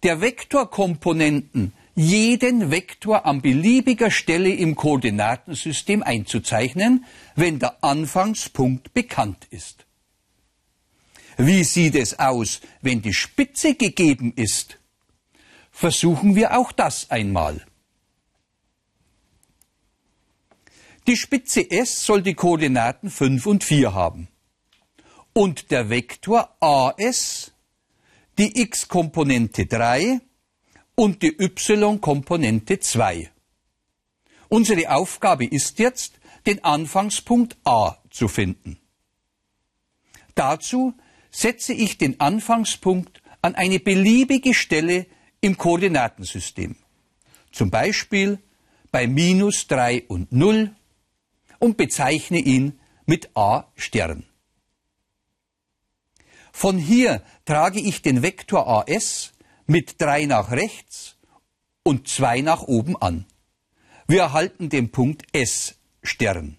der 0.02 0.20
Vektorkomponenten 0.20 1.72
jeden 1.94 2.70
Vektor 2.70 3.26
an 3.26 3.42
beliebiger 3.42 4.10
Stelle 4.10 4.50
im 4.50 4.74
Koordinatensystem 4.74 6.02
einzuzeichnen, 6.02 7.04
wenn 7.34 7.58
der 7.58 7.82
Anfangspunkt 7.84 8.94
bekannt 8.94 9.46
ist. 9.50 9.86
Wie 11.36 11.64
sieht 11.64 11.94
es 11.94 12.18
aus, 12.18 12.60
wenn 12.80 13.02
die 13.02 13.14
Spitze 13.14 13.74
gegeben 13.74 14.32
ist? 14.34 14.78
Versuchen 15.70 16.36
wir 16.36 16.56
auch 16.56 16.72
das 16.72 17.10
einmal. 17.10 17.64
Die 21.06 21.16
Spitze 21.16 21.68
S 21.68 22.04
soll 22.04 22.22
die 22.22 22.34
Koordinaten 22.34 23.10
5 23.10 23.46
und 23.46 23.64
4 23.64 23.92
haben. 23.92 24.28
Und 25.32 25.70
der 25.70 25.90
Vektor 25.90 26.54
AS 26.60 27.52
die 28.38 28.60
x-Komponente 28.62 29.66
3 29.66 30.20
und 30.94 31.22
die 31.22 31.36
y-Komponente 31.38 32.78
2. 32.78 33.30
Unsere 34.48 34.90
Aufgabe 34.90 35.46
ist 35.46 35.78
jetzt, 35.78 36.20
den 36.46 36.62
Anfangspunkt 36.64 37.56
A 37.64 37.96
zu 38.10 38.28
finden. 38.28 38.78
Dazu 40.34 40.94
setze 41.30 41.72
ich 41.72 41.98
den 41.98 42.20
Anfangspunkt 42.20 43.22
an 43.40 43.54
eine 43.54 43.80
beliebige 43.80 44.54
Stelle 44.54 45.06
im 45.40 45.56
Koordinatensystem. 45.56 46.76
Zum 47.50 47.70
Beispiel 47.70 48.38
bei 48.90 49.06
minus 49.06 49.66
3 49.68 50.04
und 50.08 50.32
0 50.32 50.74
und 51.58 51.76
bezeichne 51.76 52.38
ihn 52.38 52.78
mit 53.06 53.36
A 53.36 53.64
Stern. 53.76 54.26
Von 56.52 56.76
hier 56.76 57.22
trage 57.44 57.80
ich 57.80 58.02
den 58.02 58.22
Vektor 58.22 58.68
AS 58.68 59.32
mit 59.66 60.00
3 60.00 60.26
nach 60.26 60.50
rechts 60.50 61.16
und 61.82 62.08
2 62.08 62.40
nach 62.40 62.62
oben 62.62 62.96
an. 62.96 63.26
Wir 64.06 64.22
erhalten 64.22 64.68
den 64.68 64.90
Punkt 64.90 65.24
S 65.32 65.76
Stern. 66.02 66.58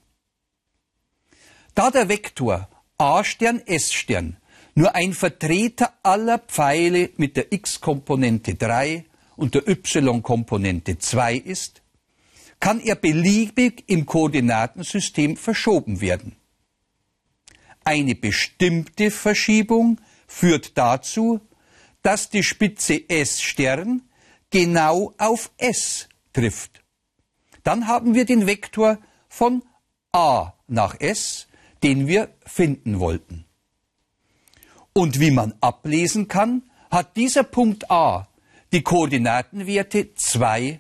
Da 1.76 1.92
der 1.92 2.10
Vektor 2.10 2.70
A 2.98 3.24
Stern 3.24 3.62
S 3.66 3.92
Stern 3.92 4.38
nur 4.76 4.96
ein 4.96 5.14
Vertreter 5.14 5.94
aller 6.04 6.40
Pfeile 6.40 7.12
mit 7.18 7.38
der 7.38 7.52
x-Komponente 7.52 8.56
3 8.56 9.06
und 9.36 9.56
der 9.56 9.68
y-Komponente 9.68 10.98
2 10.98 11.36
ist, 11.36 11.82
kann 12.60 12.80
er 12.80 12.96
beliebig 12.96 13.84
im 13.88 14.06
Koordinatensystem 14.06 15.38
verschoben 15.38 16.02
werden. 16.02 16.36
Eine 17.84 18.16
bestimmte 18.16 19.12
Verschiebung 19.12 20.00
führt 20.28 20.78
dazu, 20.78 21.42
dass 22.04 22.30
die 22.30 22.44
Spitze 22.44 23.10
S 23.10 23.42
Stern 23.42 24.04
genau 24.52 25.14
auf 25.18 25.52
S 25.58 26.08
trifft. 26.34 26.84
Dann 27.64 27.88
haben 27.88 28.14
wir 28.14 28.26
den 28.26 28.46
Vektor 28.46 29.00
von 29.28 29.64
A 30.12 30.54
nach 30.68 31.00
S, 31.00 31.48
den 31.82 32.08
wir 32.08 32.30
finden 32.46 33.00
wollten. 33.00 33.46
Und 34.94 35.20
wie 35.20 35.32
man 35.32 35.56
ablesen 35.60 36.28
kann, 36.28 36.70
hat 36.92 37.18
dieser 37.18 37.44
Punkt 37.44 37.90
A 37.90 38.28
die 38.72 38.84
Koordinatenwerte 38.84 40.14
2 40.14 40.80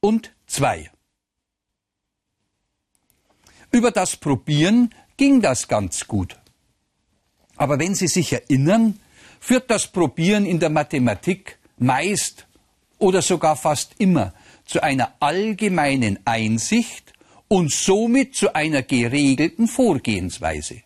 und 0.00 0.34
2. 0.46 0.90
Über 3.70 3.90
das 3.90 4.16
Probieren 4.16 4.94
ging 5.16 5.40
das 5.40 5.68
ganz 5.68 6.06
gut. 6.06 6.36
Aber 7.56 7.78
wenn 7.78 7.94
Sie 7.94 8.08
sich 8.08 8.32
erinnern, 8.32 8.98
führt 9.42 9.72
das 9.72 9.88
Probieren 9.88 10.46
in 10.46 10.60
der 10.60 10.70
Mathematik 10.70 11.58
meist 11.76 12.46
oder 12.98 13.22
sogar 13.22 13.56
fast 13.56 13.96
immer 13.98 14.32
zu 14.64 14.80
einer 14.80 15.14
allgemeinen 15.18 16.20
Einsicht 16.24 17.12
und 17.48 17.72
somit 17.72 18.36
zu 18.36 18.54
einer 18.54 18.82
geregelten 18.82 19.66
Vorgehensweise. 19.66 20.82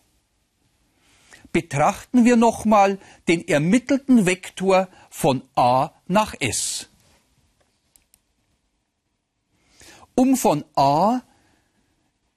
Betrachten 1.51 2.25
wir 2.25 2.35
nochmal 2.35 2.97
den 3.27 3.47
ermittelten 3.47 4.25
Vektor 4.25 4.87
von 5.11 5.43
a 5.55 5.91
nach 6.07 6.33
s. 6.39 6.89
Um 10.15 10.35
von 10.35 10.65
a 10.75 11.21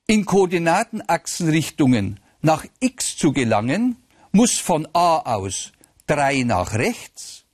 in 0.07 0.27
Koordinatenachsenrichtungen 0.27 2.21
nach 2.43 2.67
x 2.79 3.17
zu 3.17 3.33
gelangen, 3.33 3.97
muss 4.33 4.59
von 4.59 4.87
a 4.93 5.21
aus 5.21 5.73
3 6.11 6.43
nach 6.43 6.75
rechts 6.75 7.45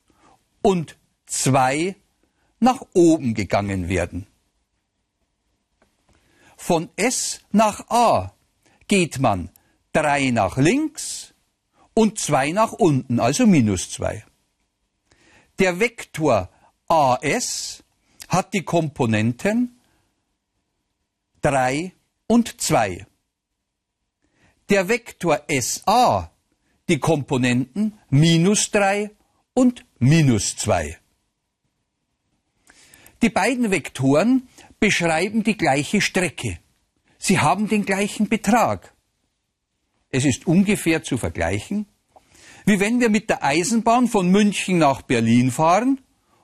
und 0.63 0.97
2 1.27 1.95
nach 2.59 2.81
oben 2.95 3.35
gegangen 3.35 3.91
werden. 3.91 4.27
Von 6.57 6.89
S 6.97 7.43
nach 7.53 7.91
A 7.91 8.33
geht 8.89 9.19
man 9.19 9.51
3 9.93 10.31
nach 10.31 10.57
links 10.57 11.35
und 11.93 12.19
2 12.19 12.53
nach 12.53 12.73
unten, 12.73 13.21
also 13.21 13.47
minus 13.47 13.91
2. 13.91 14.25
Der 15.59 15.79
Vektor 15.79 16.49
AS 16.89 17.85
hat 18.29 18.55
die 18.55 18.63
Komponenten 18.63 19.79
3 21.43 21.93
und 22.27 22.59
2. 22.59 23.07
Der 24.71 24.89
Vektor 24.89 25.43
SA 25.61 26.31
die 26.89 26.99
Komponenten 26.99 27.99
minus 28.11 28.71
3 28.71 29.11
und 29.55 29.85
minus 29.99 30.57
2. 30.57 30.99
Die 33.23 33.31
beiden 33.31 33.71
Vektoren 33.71 34.49
beschreiben 34.79 35.43
die 35.43 35.57
gleiche 35.57 36.01
Strecke. 36.01 36.59
Sie 37.19 37.41
haben 37.41 37.69
den 37.69 37.85
gleichen 37.85 38.29
Betrag. 38.29 38.95
Es 40.11 40.25
ist 40.25 40.47
ungefähr 40.47 41.03
zu 41.03 41.17
vergleichen, 41.17 41.87
wie 42.67 42.79
wenn 42.79 43.01
wir 43.01 43.09
mit 43.09 43.31
der 43.31 43.43
Eisenbahn 43.43 44.07
von 44.07 44.31
München 44.31 44.79
nach 44.79 45.03
Berlin 45.03 45.51
fahren 45.51 46.01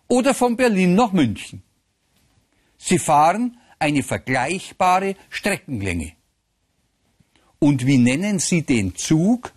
oder 0.08 0.34
von 0.34 0.56
Berlin 0.56 0.94
nach 0.94 1.12
München. 1.12 1.62
Sie 2.78 2.98
fahren 2.98 3.58
eine 3.78 4.02
vergleichbare 4.02 5.14
Streckenlänge. 5.28 6.12
Und 7.58 7.86
wie 7.86 7.98
nennen 7.98 8.38
Sie 8.38 8.62
den 8.62 8.96
Zug, 8.96 9.52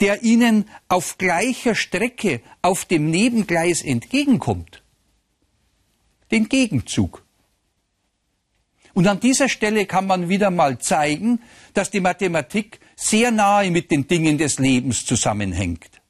der 0.00 0.22
Ihnen 0.22 0.68
auf 0.88 1.18
gleicher 1.18 1.74
Strecke 1.74 2.40
auf 2.62 2.84
dem 2.84 3.10
Nebengleis 3.10 3.82
entgegenkommt? 3.82 4.82
Den 6.30 6.48
Gegenzug. 6.48 7.24
Und 8.94 9.06
an 9.06 9.20
dieser 9.20 9.48
Stelle 9.48 9.86
kann 9.86 10.06
man 10.06 10.28
wieder 10.28 10.50
mal 10.50 10.78
zeigen, 10.78 11.40
dass 11.74 11.90
die 11.90 12.00
Mathematik 12.00 12.80
sehr 12.96 13.30
nahe 13.30 13.70
mit 13.70 13.90
den 13.90 14.06
Dingen 14.08 14.38
des 14.38 14.58
Lebens 14.58 15.06
zusammenhängt. 15.06 16.00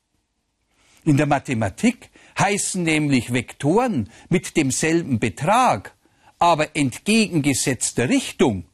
In 1.04 1.16
der 1.16 1.26
Mathematik 1.26 2.10
heißen 2.38 2.82
nämlich 2.82 3.32
Vektoren 3.32 4.10
mit 4.28 4.56
demselben 4.56 5.18
Betrag, 5.18 5.94
aber 6.38 6.76
entgegengesetzter 6.76 8.08
Richtung 8.08 8.64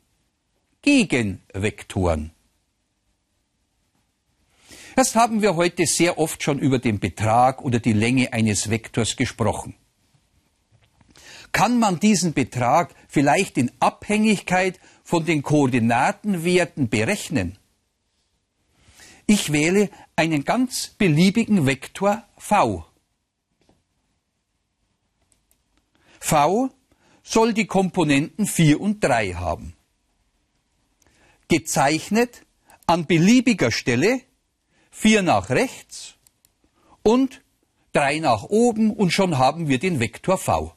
Gegenvektoren. 0.82 2.33
Erst 4.96 5.16
haben 5.16 5.42
wir 5.42 5.56
heute 5.56 5.86
sehr 5.86 6.18
oft 6.18 6.42
schon 6.42 6.60
über 6.60 6.78
den 6.78 7.00
Betrag 7.00 7.62
oder 7.62 7.80
die 7.80 7.92
Länge 7.92 8.32
eines 8.32 8.70
Vektors 8.70 9.16
gesprochen. 9.16 9.74
Kann 11.50 11.78
man 11.78 11.98
diesen 11.98 12.32
Betrag 12.32 12.94
vielleicht 13.08 13.58
in 13.58 13.72
Abhängigkeit 13.80 14.78
von 15.02 15.24
den 15.24 15.42
Koordinatenwerten 15.42 16.88
berechnen? 16.88 17.58
Ich 19.26 19.52
wähle 19.52 19.90
einen 20.16 20.44
ganz 20.44 20.88
beliebigen 20.88 21.66
Vektor 21.66 22.24
v. 22.36 22.84
v 26.20 26.70
soll 27.22 27.52
die 27.54 27.66
Komponenten 27.66 28.46
4 28.46 28.80
und 28.80 29.02
3 29.02 29.34
haben. 29.34 29.74
Gezeichnet 31.48 32.44
an 32.86 33.06
beliebiger 33.06 33.70
Stelle 33.70 34.20
4 34.94 35.22
nach 35.22 35.50
rechts 35.50 36.14
und 37.02 37.42
3 37.94 38.20
nach 38.20 38.44
oben 38.44 38.92
und 38.92 39.12
schon 39.12 39.38
haben 39.38 39.68
wir 39.68 39.78
den 39.78 39.98
Vektor 40.00 40.38
v. 40.38 40.74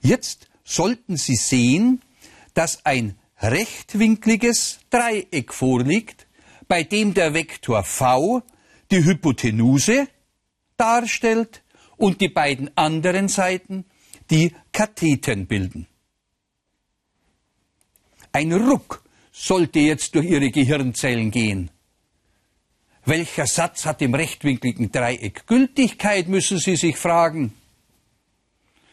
Jetzt 0.00 0.48
sollten 0.64 1.16
Sie 1.16 1.34
sehen, 1.34 2.00
dass 2.54 2.86
ein 2.86 3.18
rechtwinkliges 3.40 4.78
Dreieck 4.90 5.52
vorliegt, 5.52 6.28
bei 6.68 6.84
dem 6.84 7.14
der 7.14 7.34
Vektor 7.34 7.82
v 7.82 8.42
die 8.90 9.04
Hypotenuse 9.04 10.08
darstellt 10.76 11.62
und 11.96 12.20
die 12.20 12.28
beiden 12.28 12.74
anderen 12.76 13.28
Seiten 13.28 13.86
die 14.30 14.54
Katheten 14.72 15.46
bilden. 15.46 15.88
Ein 18.32 18.52
Ruck 18.52 19.04
sollte 19.32 19.80
jetzt 19.80 20.14
durch 20.14 20.26
Ihre 20.26 20.50
Gehirnzellen 20.50 21.30
gehen. 21.30 21.70
Welcher 23.06 23.46
Satz 23.46 23.84
hat 23.84 24.00
im 24.02 24.14
rechtwinkligen 24.14 24.90
Dreieck 24.90 25.46
Gültigkeit, 25.46 26.28
müssen 26.28 26.58
Sie 26.58 26.76
sich 26.76 26.96
fragen. 26.96 27.54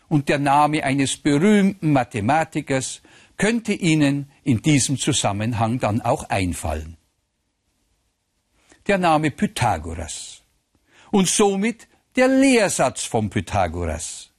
Und 0.10 0.28
der 0.28 0.40
Name 0.40 0.84
eines 0.84 1.16
berühmten 1.18 1.94
Mathematikers 1.94 3.02
könnte 3.38 3.74
Ihnen 3.74 4.30
in 4.44 4.62
diesem 4.62 4.98
Zusammenhang 4.98 5.80
dann 5.80 6.02
auch 6.02 6.30
einfallen 6.30 6.98
der 8.88 8.98
Name 8.98 9.32
Pythagoras 9.32 10.42
und 11.12 11.28
somit 11.28 11.88
der 12.16 12.28
Lehrsatz 12.28 13.04
von 13.04 13.30
Pythagoras. 13.30 14.30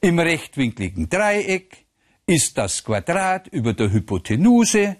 Im 0.00 0.18
rechtwinkligen 0.18 1.08
Dreieck 1.08 1.86
ist 2.26 2.56
das 2.58 2.84
Quadrat 2.84 3.48
über 3.48 3.72
der 3.72 3.92
Hypotenuse 3.92 4.96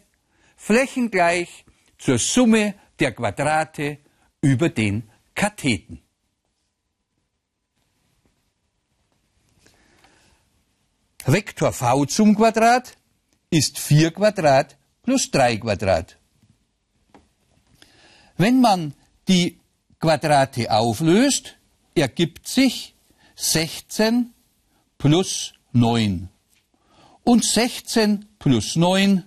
flächengleich 0.57 1.65
zur 1.99 2.19
Summe 2.19 2.75
der 3.01 3.13
Quadrate 3.13 3.99
über 4.41 4.69
den 4.69 5.11
Katheten. 5.35 6.03
Vektor 11.25 11.73
v 11.73 12.05
zum 12.07 12.37
Quadrat 12.37 12.97
ist 13.51 13.79
4 13.79 14.13
Quadrat 14.13 14.77
plus 15.03 15.31
3 15.31 15.57
Quadrat. 15.57 16.17
Wenn 18.37 18.61
man 18.61 18.95
die 19.27 19.59
Quadrate 19.99 20.71
auflöst, 20.71 21.57
ergibt 21.95 22.47
sich 22.47 22.95
16 23.35 24.33
plus 24.99 25.55
9. 25.73 26.29
Und 27.25 27.45
16 27.45 28.27
plus 28.39 28.77
9 28.77 29.25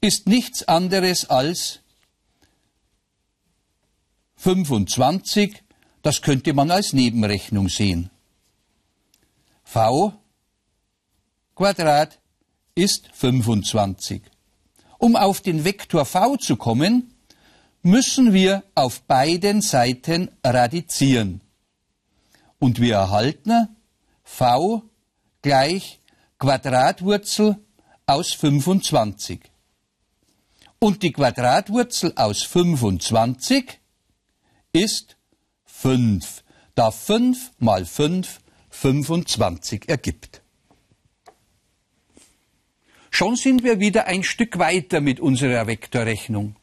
ist 0.00 0.26
nichts 0.26 0.66
anderes 0.68 1.28
als 1.30 1.80
25. 4.36 5.62
Das 6.02 6.22
könnte 6.22 6.52
man 6.52 6.70
als 6.70 6.92
Nebenrechnung 6.92 7.68
sehen. 7.68 8.10
v 9.64 10.12
Quadrat 11.54 12.18
ist 12.74 13.08
25. 13.12 14.22
Um 14.98 15.16
auf 15.16 15.40
den 15.40 15.64
Vektor 15.64 16.04
v 16.04 16.36
zu 16.36 16.56
kommen, 16.56 17.14
müssen 17.82 18.32
wir 18.32 18.62
auf 18.74 19.02
beiden 19.02 19.60
Seiten 19.60 20.30
radizieren. 20.44 21.40
Und 22.58 22.80
wir 22.80 22.94
erhalten 22.94 23.68
v 24.22 24.82
gleich 25.42 26.00
Quadratwurzel 26.38 27.56
aus 28.06 28.32
25. 28.32 29.40
Und 30.86 31.02
die 31.02 31.10
Quadratwurzel 31.10 32.12
aus 32.14 32.44
25 32.44 33.80
ist 34.70 35.16
5, 35.64 36.44
da 36.76 36.92
5 36.92 37.54
mal 37.58 37.84
5 37.84 38.38
25 38.70 39.88
ergibt. 39.88 40.42
Schon 43.10 43.34
sind 43.34 43.64
wir 43.64 43.80
wieder 43.80 44.06
ein 44.06 44.22
Stück 44.22 44.60
weiter 44.60 45.00
mit 45.00 45.18
unserer 45.18 45.66
Vektorrechnung. 45.66 46.54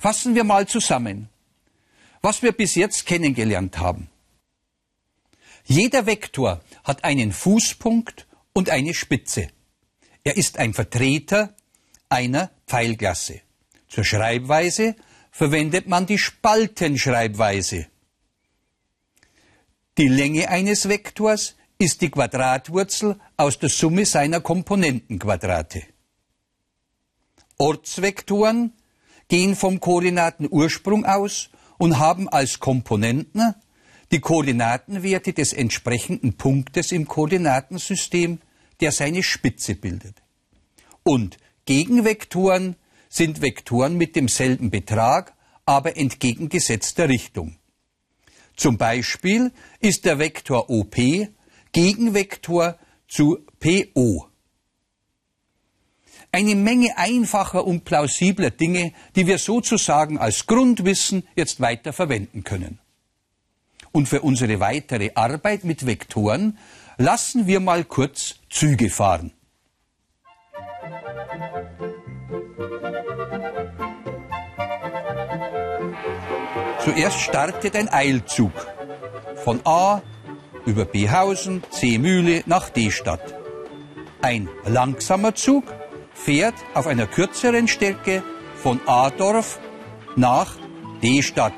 Fassen 0.00 0.34
wir 0.34 0.42
mal 0.42 0.66
zusammen, 0.66 1.28
was 2.20 2.42
wir 2.42 2.50
bis 2.50 2.74
jetzt 2.74 3.06
kennengelernt 3.06 3.78
haben. 3.78 4.10
Jeder 5.64 6.06
Vektor 6.06 6.60
hat 6.82 7.04
einen 7.04 7.30
Fußpunkt 7.30 8.26
und 8.52 8.68
eine 8.68 8.94
Spitze. 8.94 9.46
Er 10.24 10.36
ist 10.36 10.58
ein 10.58 10.74
Vertreter 10.74 11.54
einer 12.08 12.50
Pfeilklasse. 12.66 13.40
Zur 13.88 14.04
Schreibweise 14.04 14.96
verwendet 15.30 15.88
man 15.88 16.06
die 16.06 16.18
Spaltenschreibweise. 16.18 17.86
Die 19.96 20.08
Länge 20.08 20.48
eines 20.48 20.88
Vektors 20.88 21.56
ist 21.78 22.00
die 22.02 22.10
Quadratwurzel 22.10 23.18
aus 23.36 23.58
der 23.58 23.68
Summe 23.68 24.04
seiner 24.04 24.40
Komponentenquadrate. 24.40 25.82
Ortsvektoren 27.56 28.72
gehen 29.28 29.56
vom 29.56 29.80
Koordinatenursprung 29.80 31.04
aus 31.04 31.50
und 31.78 31.98
haben 31.98 32.28
als 32.28 32.60
Komponenten 32.60 33.54
die 34.10 34.20
Koordinatenwerte 34.20 35.32
des 35.32 35.52
entsprechenden 35.52 36.34
Punktes 36.34 36.92
im 36.92 37.06
Koordinatensystem, 37.06 38.40
der 38.80 38.92
seine 38.92 39.22
Spitze 39.22 39.74
bildet. 39.74 40.22
Und 41.02 41.38
Gegenvektoren 41.68 42.76
sind 43.10 43.42
Vektoren 43.42 43.98
mit 43.98 44.16
demselben 44.16 44.70
Betrag, 44.70 45.34
aber 45.66 45.98
entgegengesetzter 45.98 47.10
Richtung. 47.10 47.58
Zum 48.56 48.78
Beispiel 48.78 49.52
ist 49.78 50.06
der 50.06 50.18
Vektor 50.18 50.70
OP 50.70 50.96
Gegenvektor 51.72 52.78
zu 53.06 53.44
PO. 53.60 54.30
Eine 56.32 56.54
Menge 56.54 56.96
einfacher 56.96 57.66
und 57.66 57.84
plausibler 57.84 58.50
Dinge, 58.50 58.94
die 59.14 59.26
wir 59.26 59.36
sozusagen 59.36 60.16
als 60.16 60.46
Grundwissen 60.46 61.28
jetzt 61.36 61.60
weiter 61.60 61.92
verwenden 61.92 62.44
können. 62.44 62.78
Und 63.92 64.08
für 64.08 64.22
unsere 64.22 64.58
weitere 64.60 65.10
Arbeit 65.14 65.64
mit 65.64 65.84
Vektoren 65.84 66.56
lassen 66.96 67.46
wir 67.46 67.60
mal 67.60 67.84
kurz 67.84 68.36
Züge 68.48 68.88
fahren. 68.88 69.32
Zuerst 76.80 77.20
startet 77.20 77.76
ein 77.76 77.88
Eilzug 77.92 78.52
von 79.44 79.60
A 79.64 80.02
über 80.64 80.84
Behausen, 80.84 81.62
Seemühle 81.70 82.42
nach 82.46 82.70
D-Stadt. 82.70 83.34
Ein 84.22 84.48
langsamer 84.64 85.34
Zug 85.34 85.64
fährt 86.12 86.54
auf 86.74 86.86
einer 86.86 87.06
kürzeren 87.06 87.68
Strecke 87.68 88.22
von 88.56 88.80
A-Dorf 88.86 89.60
nach 90.16 90.56
D-Stadt. 91.02 91.54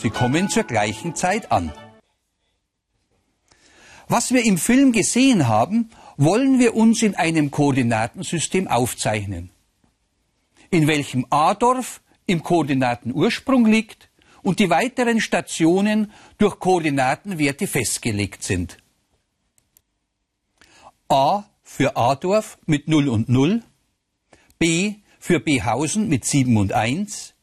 Sie 0.00 0.10
kommen 0.10 0.48
zur 0.48 0.64
gleichen 0.64 1.14
Zeit 1.14 1.50
an. 1.50 1.72
Was 4.08 4.32
wir 4.32 4.44
im 4.44 4.58
Film 4.58 4.92
gesehen 4.92 5.48
haben, 5.48 5.90
wollen 6.16 6.58
wir 6.58 6.74
uns 6.74 7.02
in 7.02 7.14
einem 7.14 7.50
Koordinatensystem 7.50 8.68
aufzeichnen, 8.68 9.50
in 10.70 10.86
welchem 10.86 11.26
A-Dorf 11.30 12.00
im 12.26 12.42
Koordinatenursprung 12.42 13.66
liegt 13.66 14.10
und 14.42 14.58
die 14.58 14.70
weiteren 14.70 15.20
Stationen 15.20 16.12
durch 16.38 16.58
Koordinatenwerte 16.58 17.66
festgelegt 17.66 18.42
sind. 18.42 18.78
A 21.08 21.44
für 21.62 21.96
A-Dorf 21.96 22.58
mit 22.66 22.88
0 22.88 23.08
und 23.08 23.28
0, 23.28 23.62
B 24.58 24.96
für 25.18 25.40
B-Hausen 25.40 26.08
mit 26.08 26.24
7 26.24 26.56
und 26.56 26.72
1, 26.72 27.34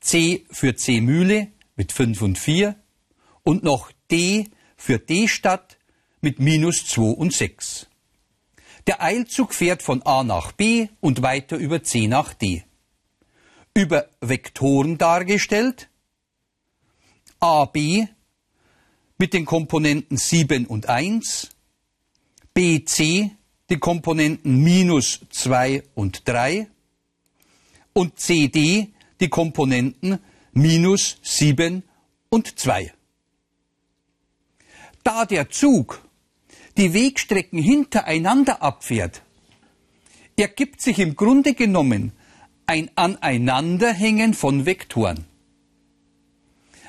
C 0.00 0.44
für 0.50 0.76
C-Mühle 0.76 1.48
mit 1.76 1.92
5 1.92 2.22
und 2.22 2.38
4 2.38 2.76
und 3.42 3.62
noch 3.62 3.92
D 4.10 4.48
für 4.76 4.98
D-Stadt 4.98 5.75
mit 6.26 6.40
minus 6.40 6.84
2 6.86 7.02
und 7.02 7.32
6. 7.32 7.86
Der 8.88 9.00
Eilzug 9.00 9.54
fährt 9.54 9.80
von 9.80 10.02
A 10.02 10.24
nach 10.24 10.50
B 10.50 10.88
und 10.98 11.22
weiter 11.22 11.56
über 11.56 11.84
C 11.84 12.08
nach 12.08 12.34
D. 12.34 12.64
Über 13.74 14.08
Vektoren 14.20 14.98
dargestellt 14.98 15.88
AB 17.38 18.08
mit 19.18 19.34
den 19.34 19.44
Komponenten 19.44 20.16
7 20.16 20.66
und 20.66 20.88
1, 20.88 21.50
BC 22.54 23.30
die 23.70 23.78
Komponenten 23.78 24.64
minus 24.64 25.20
2 25.30 25.84
und 25.94 26.26
3 26.26 26.66
und 27.92 28.18
CD 28.18 28.88
die 29.20 29.28
Komponenten 29.28 30.18
minus 30.50 31.18
7 31.22 31.84
und 32.30 32.58
2. 32.58 32.92
Da 35.04 35.24
der 35.24 35.50
Zug 35.50 36.05
die 36.76 36.92
Wegstrecken 36.92 37.58
hintereinander 37.58 38.62
abfährt, 38.62 39.22
ergibt 40.36 40.80
sich 40.80 40.98
im 40.98 41.16
Grunde 41.16 41.54
genommen 41.54 42.12
ein 42.66 42.90
Aneinanderhängen 42.96 44.34
von 44.34 44.66
Vektoren. 44.66 45.24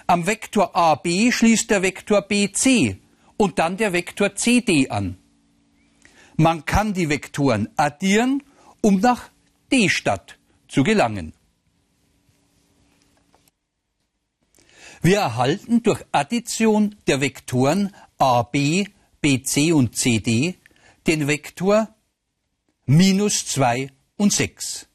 Am 0.07 0.25
Vektor 0.25 0.75
AB 0.75 1.31
schließt 1.31 1.69
der 1.69 1.81
Vektor 1.81 2.21
BC 2.21 2.97
und 3.37 3.59
dann 3.59 3.77
der 3.77 3.93
Vektor 3.93 4.35
CD 4.35 4.89
an. 4.89 5.17
Man 6.37 6.65
kann 6.65 6.93
die 6.93 7.09
Vektoren 7.09 7.69
addieren, 7.77 8.43
um 8.81 8.99
nach 8.99 9.29
D-Stadt 9.71 10.37
zu 10.67 10.83
gelangen. 10.83 11.33
Wir 15.01 15.19
erhalten 15.19 15.83
durch 15.83 16.03
Addition 16.11 16.95
der 17.07 17.21
Vektoren 17.21 17.93
AB, 18.17 18.87
BC 19.27 19.73
und 19.73 19.97
CD 19.97 20.55
den 21.05 21.27
Vektor 21.27 21.93
minus 22.85 23.45
2 23.47 23.89
und 24.15 24.31
6. 24.31 24.87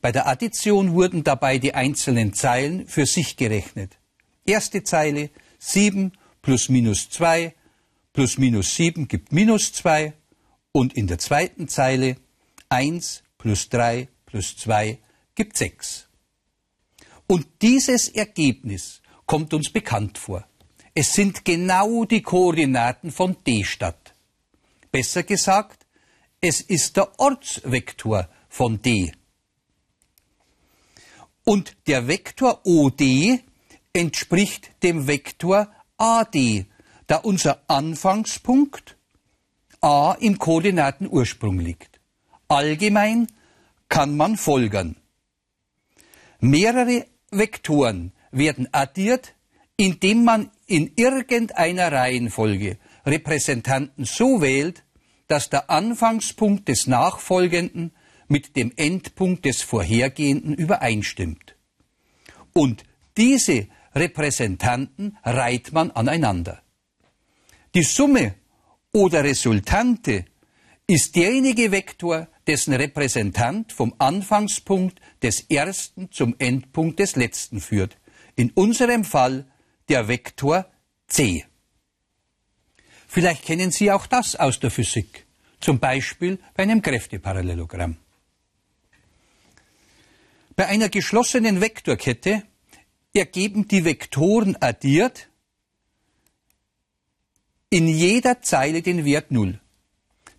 Bei 0.00 0.12
der 0.12 0.26
Addition 0.26 0.94
wurden 0.94 1.24
dabei 1.24 1.58
die 1.58 1.74
einzelnen 1.74 2.32
Zeilen 2.32 2.86
für 2.86 3.04
sich 3.04 3.36
gerechnet. 3.36 3.98
Erste 4.46 4.82
Zeile 4.82 5.28
7 5.58 6.12
plus 6.40 6.70
minus 6.70 7.10
2 7.10 7.54
plus 8.14 8.38
minus 8.38 8.76
7 8.76 9.08
gibt 9.08 9.30
minus 9.30 9.74
2 9.74 10.14
und 10.72 10.96
in 10.96 11.06
der 11.06 11.18
zweiten 11.18 11.68
Zeile 11.68 12.16
1 12.70 13.24
plus 13.36 13.68
3 13.68 14.08
plus 14.24 14.56
2 14.56 14.98
gibt 15.34 15.58
6. 15.58 16.08
Und 17.26 17.46
dieses 17.60 18.08
Ergebnis 18.08 19.02
kommt 19.26 19.52
uns 19.52 19.70
bekannt 19.70 20.16
vor. 20.16 20.46
Es 21.02 21.14
sind 21.14 21.46
genau 21.46 22.04
die 22.04 22.20
Koordinaten 22.20 23.10
von 23.10 23.34
D-Stadt. 23.46 24.12
Besser 24.92 25.22
gesagt, 25.22 25.86
es 26.42 26.60
ist 26.60 26.98
der 26.98 27.18
Ortsvektor 27.18 28.28
von 28.50 28.82
D. 28.82 29.10
Und 31.42 31.74
der 31.86 32.06
Vektor 32.06 32.60
OD 32.66 33.40
entspricht 33.94 34.72
dem 34.82 35.06
Vektor 35.06 35.72
AD, 35.96 36.66
da 37.06 37.16
unser 37.16 37.62
Anfangspunkt 37.66 38.98
A 39.80 40.12
im 40.20 40.38
Koordinatenursprung 40.38 41.60
liegt. 41.60 41.98
Allgemein 42.46 43.26
kann 43.88 44.18
man 44.18 44.36
folgern. 44.36 44.96
Mehrere 46.40 47.06
Vektoren 47.30 48.12
werden 48.32 48.68
addiert, 48.72 49.34
indem 49.78 50.24
man 50.24 50.50
in 50.70 50.92
irgendeiner 50.94 51.90
Reihenfolge 51.90 52.78
Repräsentanten 53.04 54.04
so 54.04 54.40
wählt, 54.40 54.84
dass 55.26 55.50
der 55.50 55.68
Anfangspunkt 55.68 56.68
des 56.68 56.86
Nachfolgenden 56.86 57.92
mit 58.28 58.54
dem 58.54 58.72
Endpunkt 58.76 59.44
des 59.44 59.62
Vorhergehenden 59.62 60.54
übereinstimmt. 60.54 61.56
Und 62.52 62.84
diese 63.16 63.66
Repräsentanten 63.96 65.18
reiht 65.24 65.72
man 65.72 65.90
aneinander. 65.90 66.62
Die 67.74 67.82
Summe 67.82 68.36
oder 68.92 69.24
Resultante 69.24 70.24
ist 70.86 71.16
derjenige 71.16 71.72
Vektor, 71.72 72.28
dessen 72.46 72.74
Repräsentant 72.74 73.72
vom 73.72 73.92
Anfangspunkt 73.98 75.00
des 75.22 75.40
ersten 75.48 76.12
zum 76.12 76.36
Endpunkt 76.38 77.00
des 77.00 77.16
letzten 77.16 77.60
führt. 77.60 77.96
In 78.36 78.50
unserem 78.52 79.02
Fall 79.04 79.49
der 79.90 80.06
Vektor 80.06 80.66
c. 81.08 81.44
Vielleicht 83.08 83.44
kennen 83.44 83.72
Sie 83.72 83.90
auch 83.90 84.06
das 84.06 84.36
aus 84.36 84.60
der 84.60 84.70
Physik, 84.70 85.26
zum 85.60 85.80
Beispiel 85.80 86.38
bei 86.54 86.62
einem 86.62 86.80
Kräfteparallelogramm. 86.80 87.96
Bei 90.54 90.68
einer 90.68 90.88
geschlossenen 90.88 91.60
Vektorkette 91.60 92.44
ergeben 93.12 93.66
die 93.66 93.84
Vektoren 93.84 94.56
addiert 94.60 95.28
in 97.68 97.88
jeder 97.88 98.42
Zeile 98.42 98.82
den 98.82 99.04
Wert 99.04 99.32
0. 99.32 99.60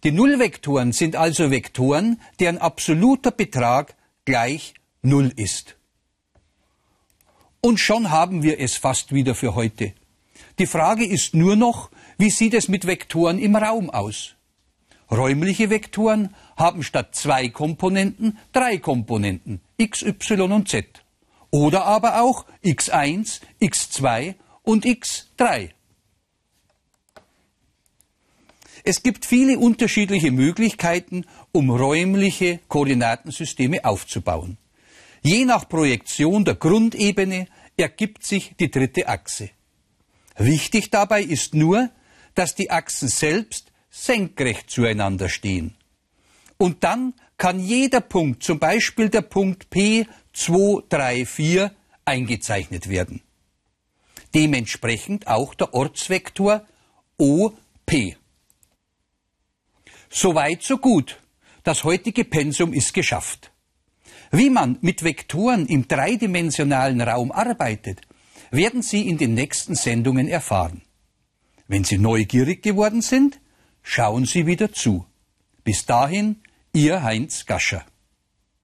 Die 0.03 0.11
Nullvektoren 0.11 0.93
sind 0.93 1.15
also 1.15 1.51
Vektoren, 1.51 2.21
deren 2.39 2.57
absoluter 2.57 3.31
Betrag 3.31 3.95
gleich 4.25 4.73
0 5.01 5.33
ist. 5.35 5.75
Und 7.61 7.79
schon 7.79 8.09
haben 8.09 8.41
wir 8.41 8.59
es 8.59 8.75
fast 8.75 9.13
wieder 9.13 9.35
für 9.35 9.53
heute. 9.53 9.93
Die 10.57 10.65
Frage 10.65 11.05
ist 11.05 11.35
nur 11.35 11.55
noch, 11.55 11.91
wie 12.17 12.31
sieht 12.31 12.55
es 12.55 12.67
mit 12.67 12.87
Vektoren 12.87 13.37
im 13.37 13.55
Raum 13.55 13.91
aus? 13.91 14.35
Räumliche 15.11 15.69
Vektoren 15.69 16.33
haben 16.57 16.83
statt 16.83 17.15
zwei 17.15 17.49
Komponenten 17.49 18.39
drei 18.51 18.77
Komponenten, 18.77 19.61
x, 19.77 20.01
y 20.01 20.51
und 20.51 20.69
z. 20.69 20.85
Oder 21.51 21.85
aber 21.85 22.21
auch 22.21 22.45
x1, 22.63 23.41
x2 23.61 24.35
und 24.63 24.85
x3. 24.85 25.71
Es 28.83 29.03
gibt 29.03 29.25
viele 29.25 29.59
unterschiedliche 29.59 30.31
Möglichkeiten, 30.31 31.25
um 31.51 31.69
räumliche 31.69 32.59
Koordinatensysteme 32.67 33.85
aufzubauen. 33.85 34.57
Je 35.21 35.45
nach 35.45 35.69
Projektion 35.69 36.45
der 36.45 36.55
Grundebene 36.55 37.47
ergibt 37.77 38.23
sich 38.23 38.55
die 38.59 38.71
dritte 38.71 39.07
Achse. 39.07 39.51
Wichtig 40.37 40.89
dabei 40.89 41.21
ist 41.21 41.53
nur, 41.53 41.89
dass 42.33 42.55
die 42.55 42.71
Achsen 42.71 43.07
selbst 43.07 43.71
senkrecht 43.89 44.69
zueinander 44.69 45.29
stehen. 45.29 45.75
Und 46.57 46.83
dann 46.83 47.13
kann 47.37 47.59
jeder 47.59 48.01
Punkt, 48.01 48.43
zum 48.43 48.59
Beispiel 48.59 49.09
der 49.09 49.21
Punkt 49.21 49.69
P 49.69 50.07
2, 50.33 50.83
3, 50.89 51.25
4, 51.25 51.75
eingezeichnet 52.05 52.89
werden. 52.89 53.21
Dementsprechend 54.33 55.27
auch 55.27 55.53
der 55.53 55.73
Ortsvektor 55.73 56.65
OP. 57.17 57.57
So 60.09 60.35
weit, 60.35 60.63
so 60.63 60.77
gut. 60.77 61.19
Das 61.63 61.83
heutige 61.83 62.25
Pensum 62.25 62.73
ist 62.73 62.93
geschafft. 62.93 63.50
Wie 64.31 64.49
man 64.49 64.77
mit 64.81 65.03
Vektoren 65.03 65.67
im 65.67 65.87
dreidimensionalen 65.87 67.01
Raum 67.01 67.33
arbeitet, 67.33 68.01
werden 68.49 68.81
Sie 68.81 69.07
in 69.07 69.17
den 69.17 69.33
nächsten 69.33 69.75
Sendungen 69.75 70.27
erfahren. 70.29 70.81
Wenn 71.67 71.83
Sie 71.83 71.97
neugierig 71.97 72.63
geworden 72.63 73.01
sind, 73.01 73.39
schauen 73.81 74.25
Sie 74.25 74.45
wieder 74.45 74.71
zu. 74.71 75.05
Bis 75.63 75.85
dahin, 75.85 76.37
Ihr 76.73 77.03
Heinz 77.03 77.45
Gascher. 77.45 77.85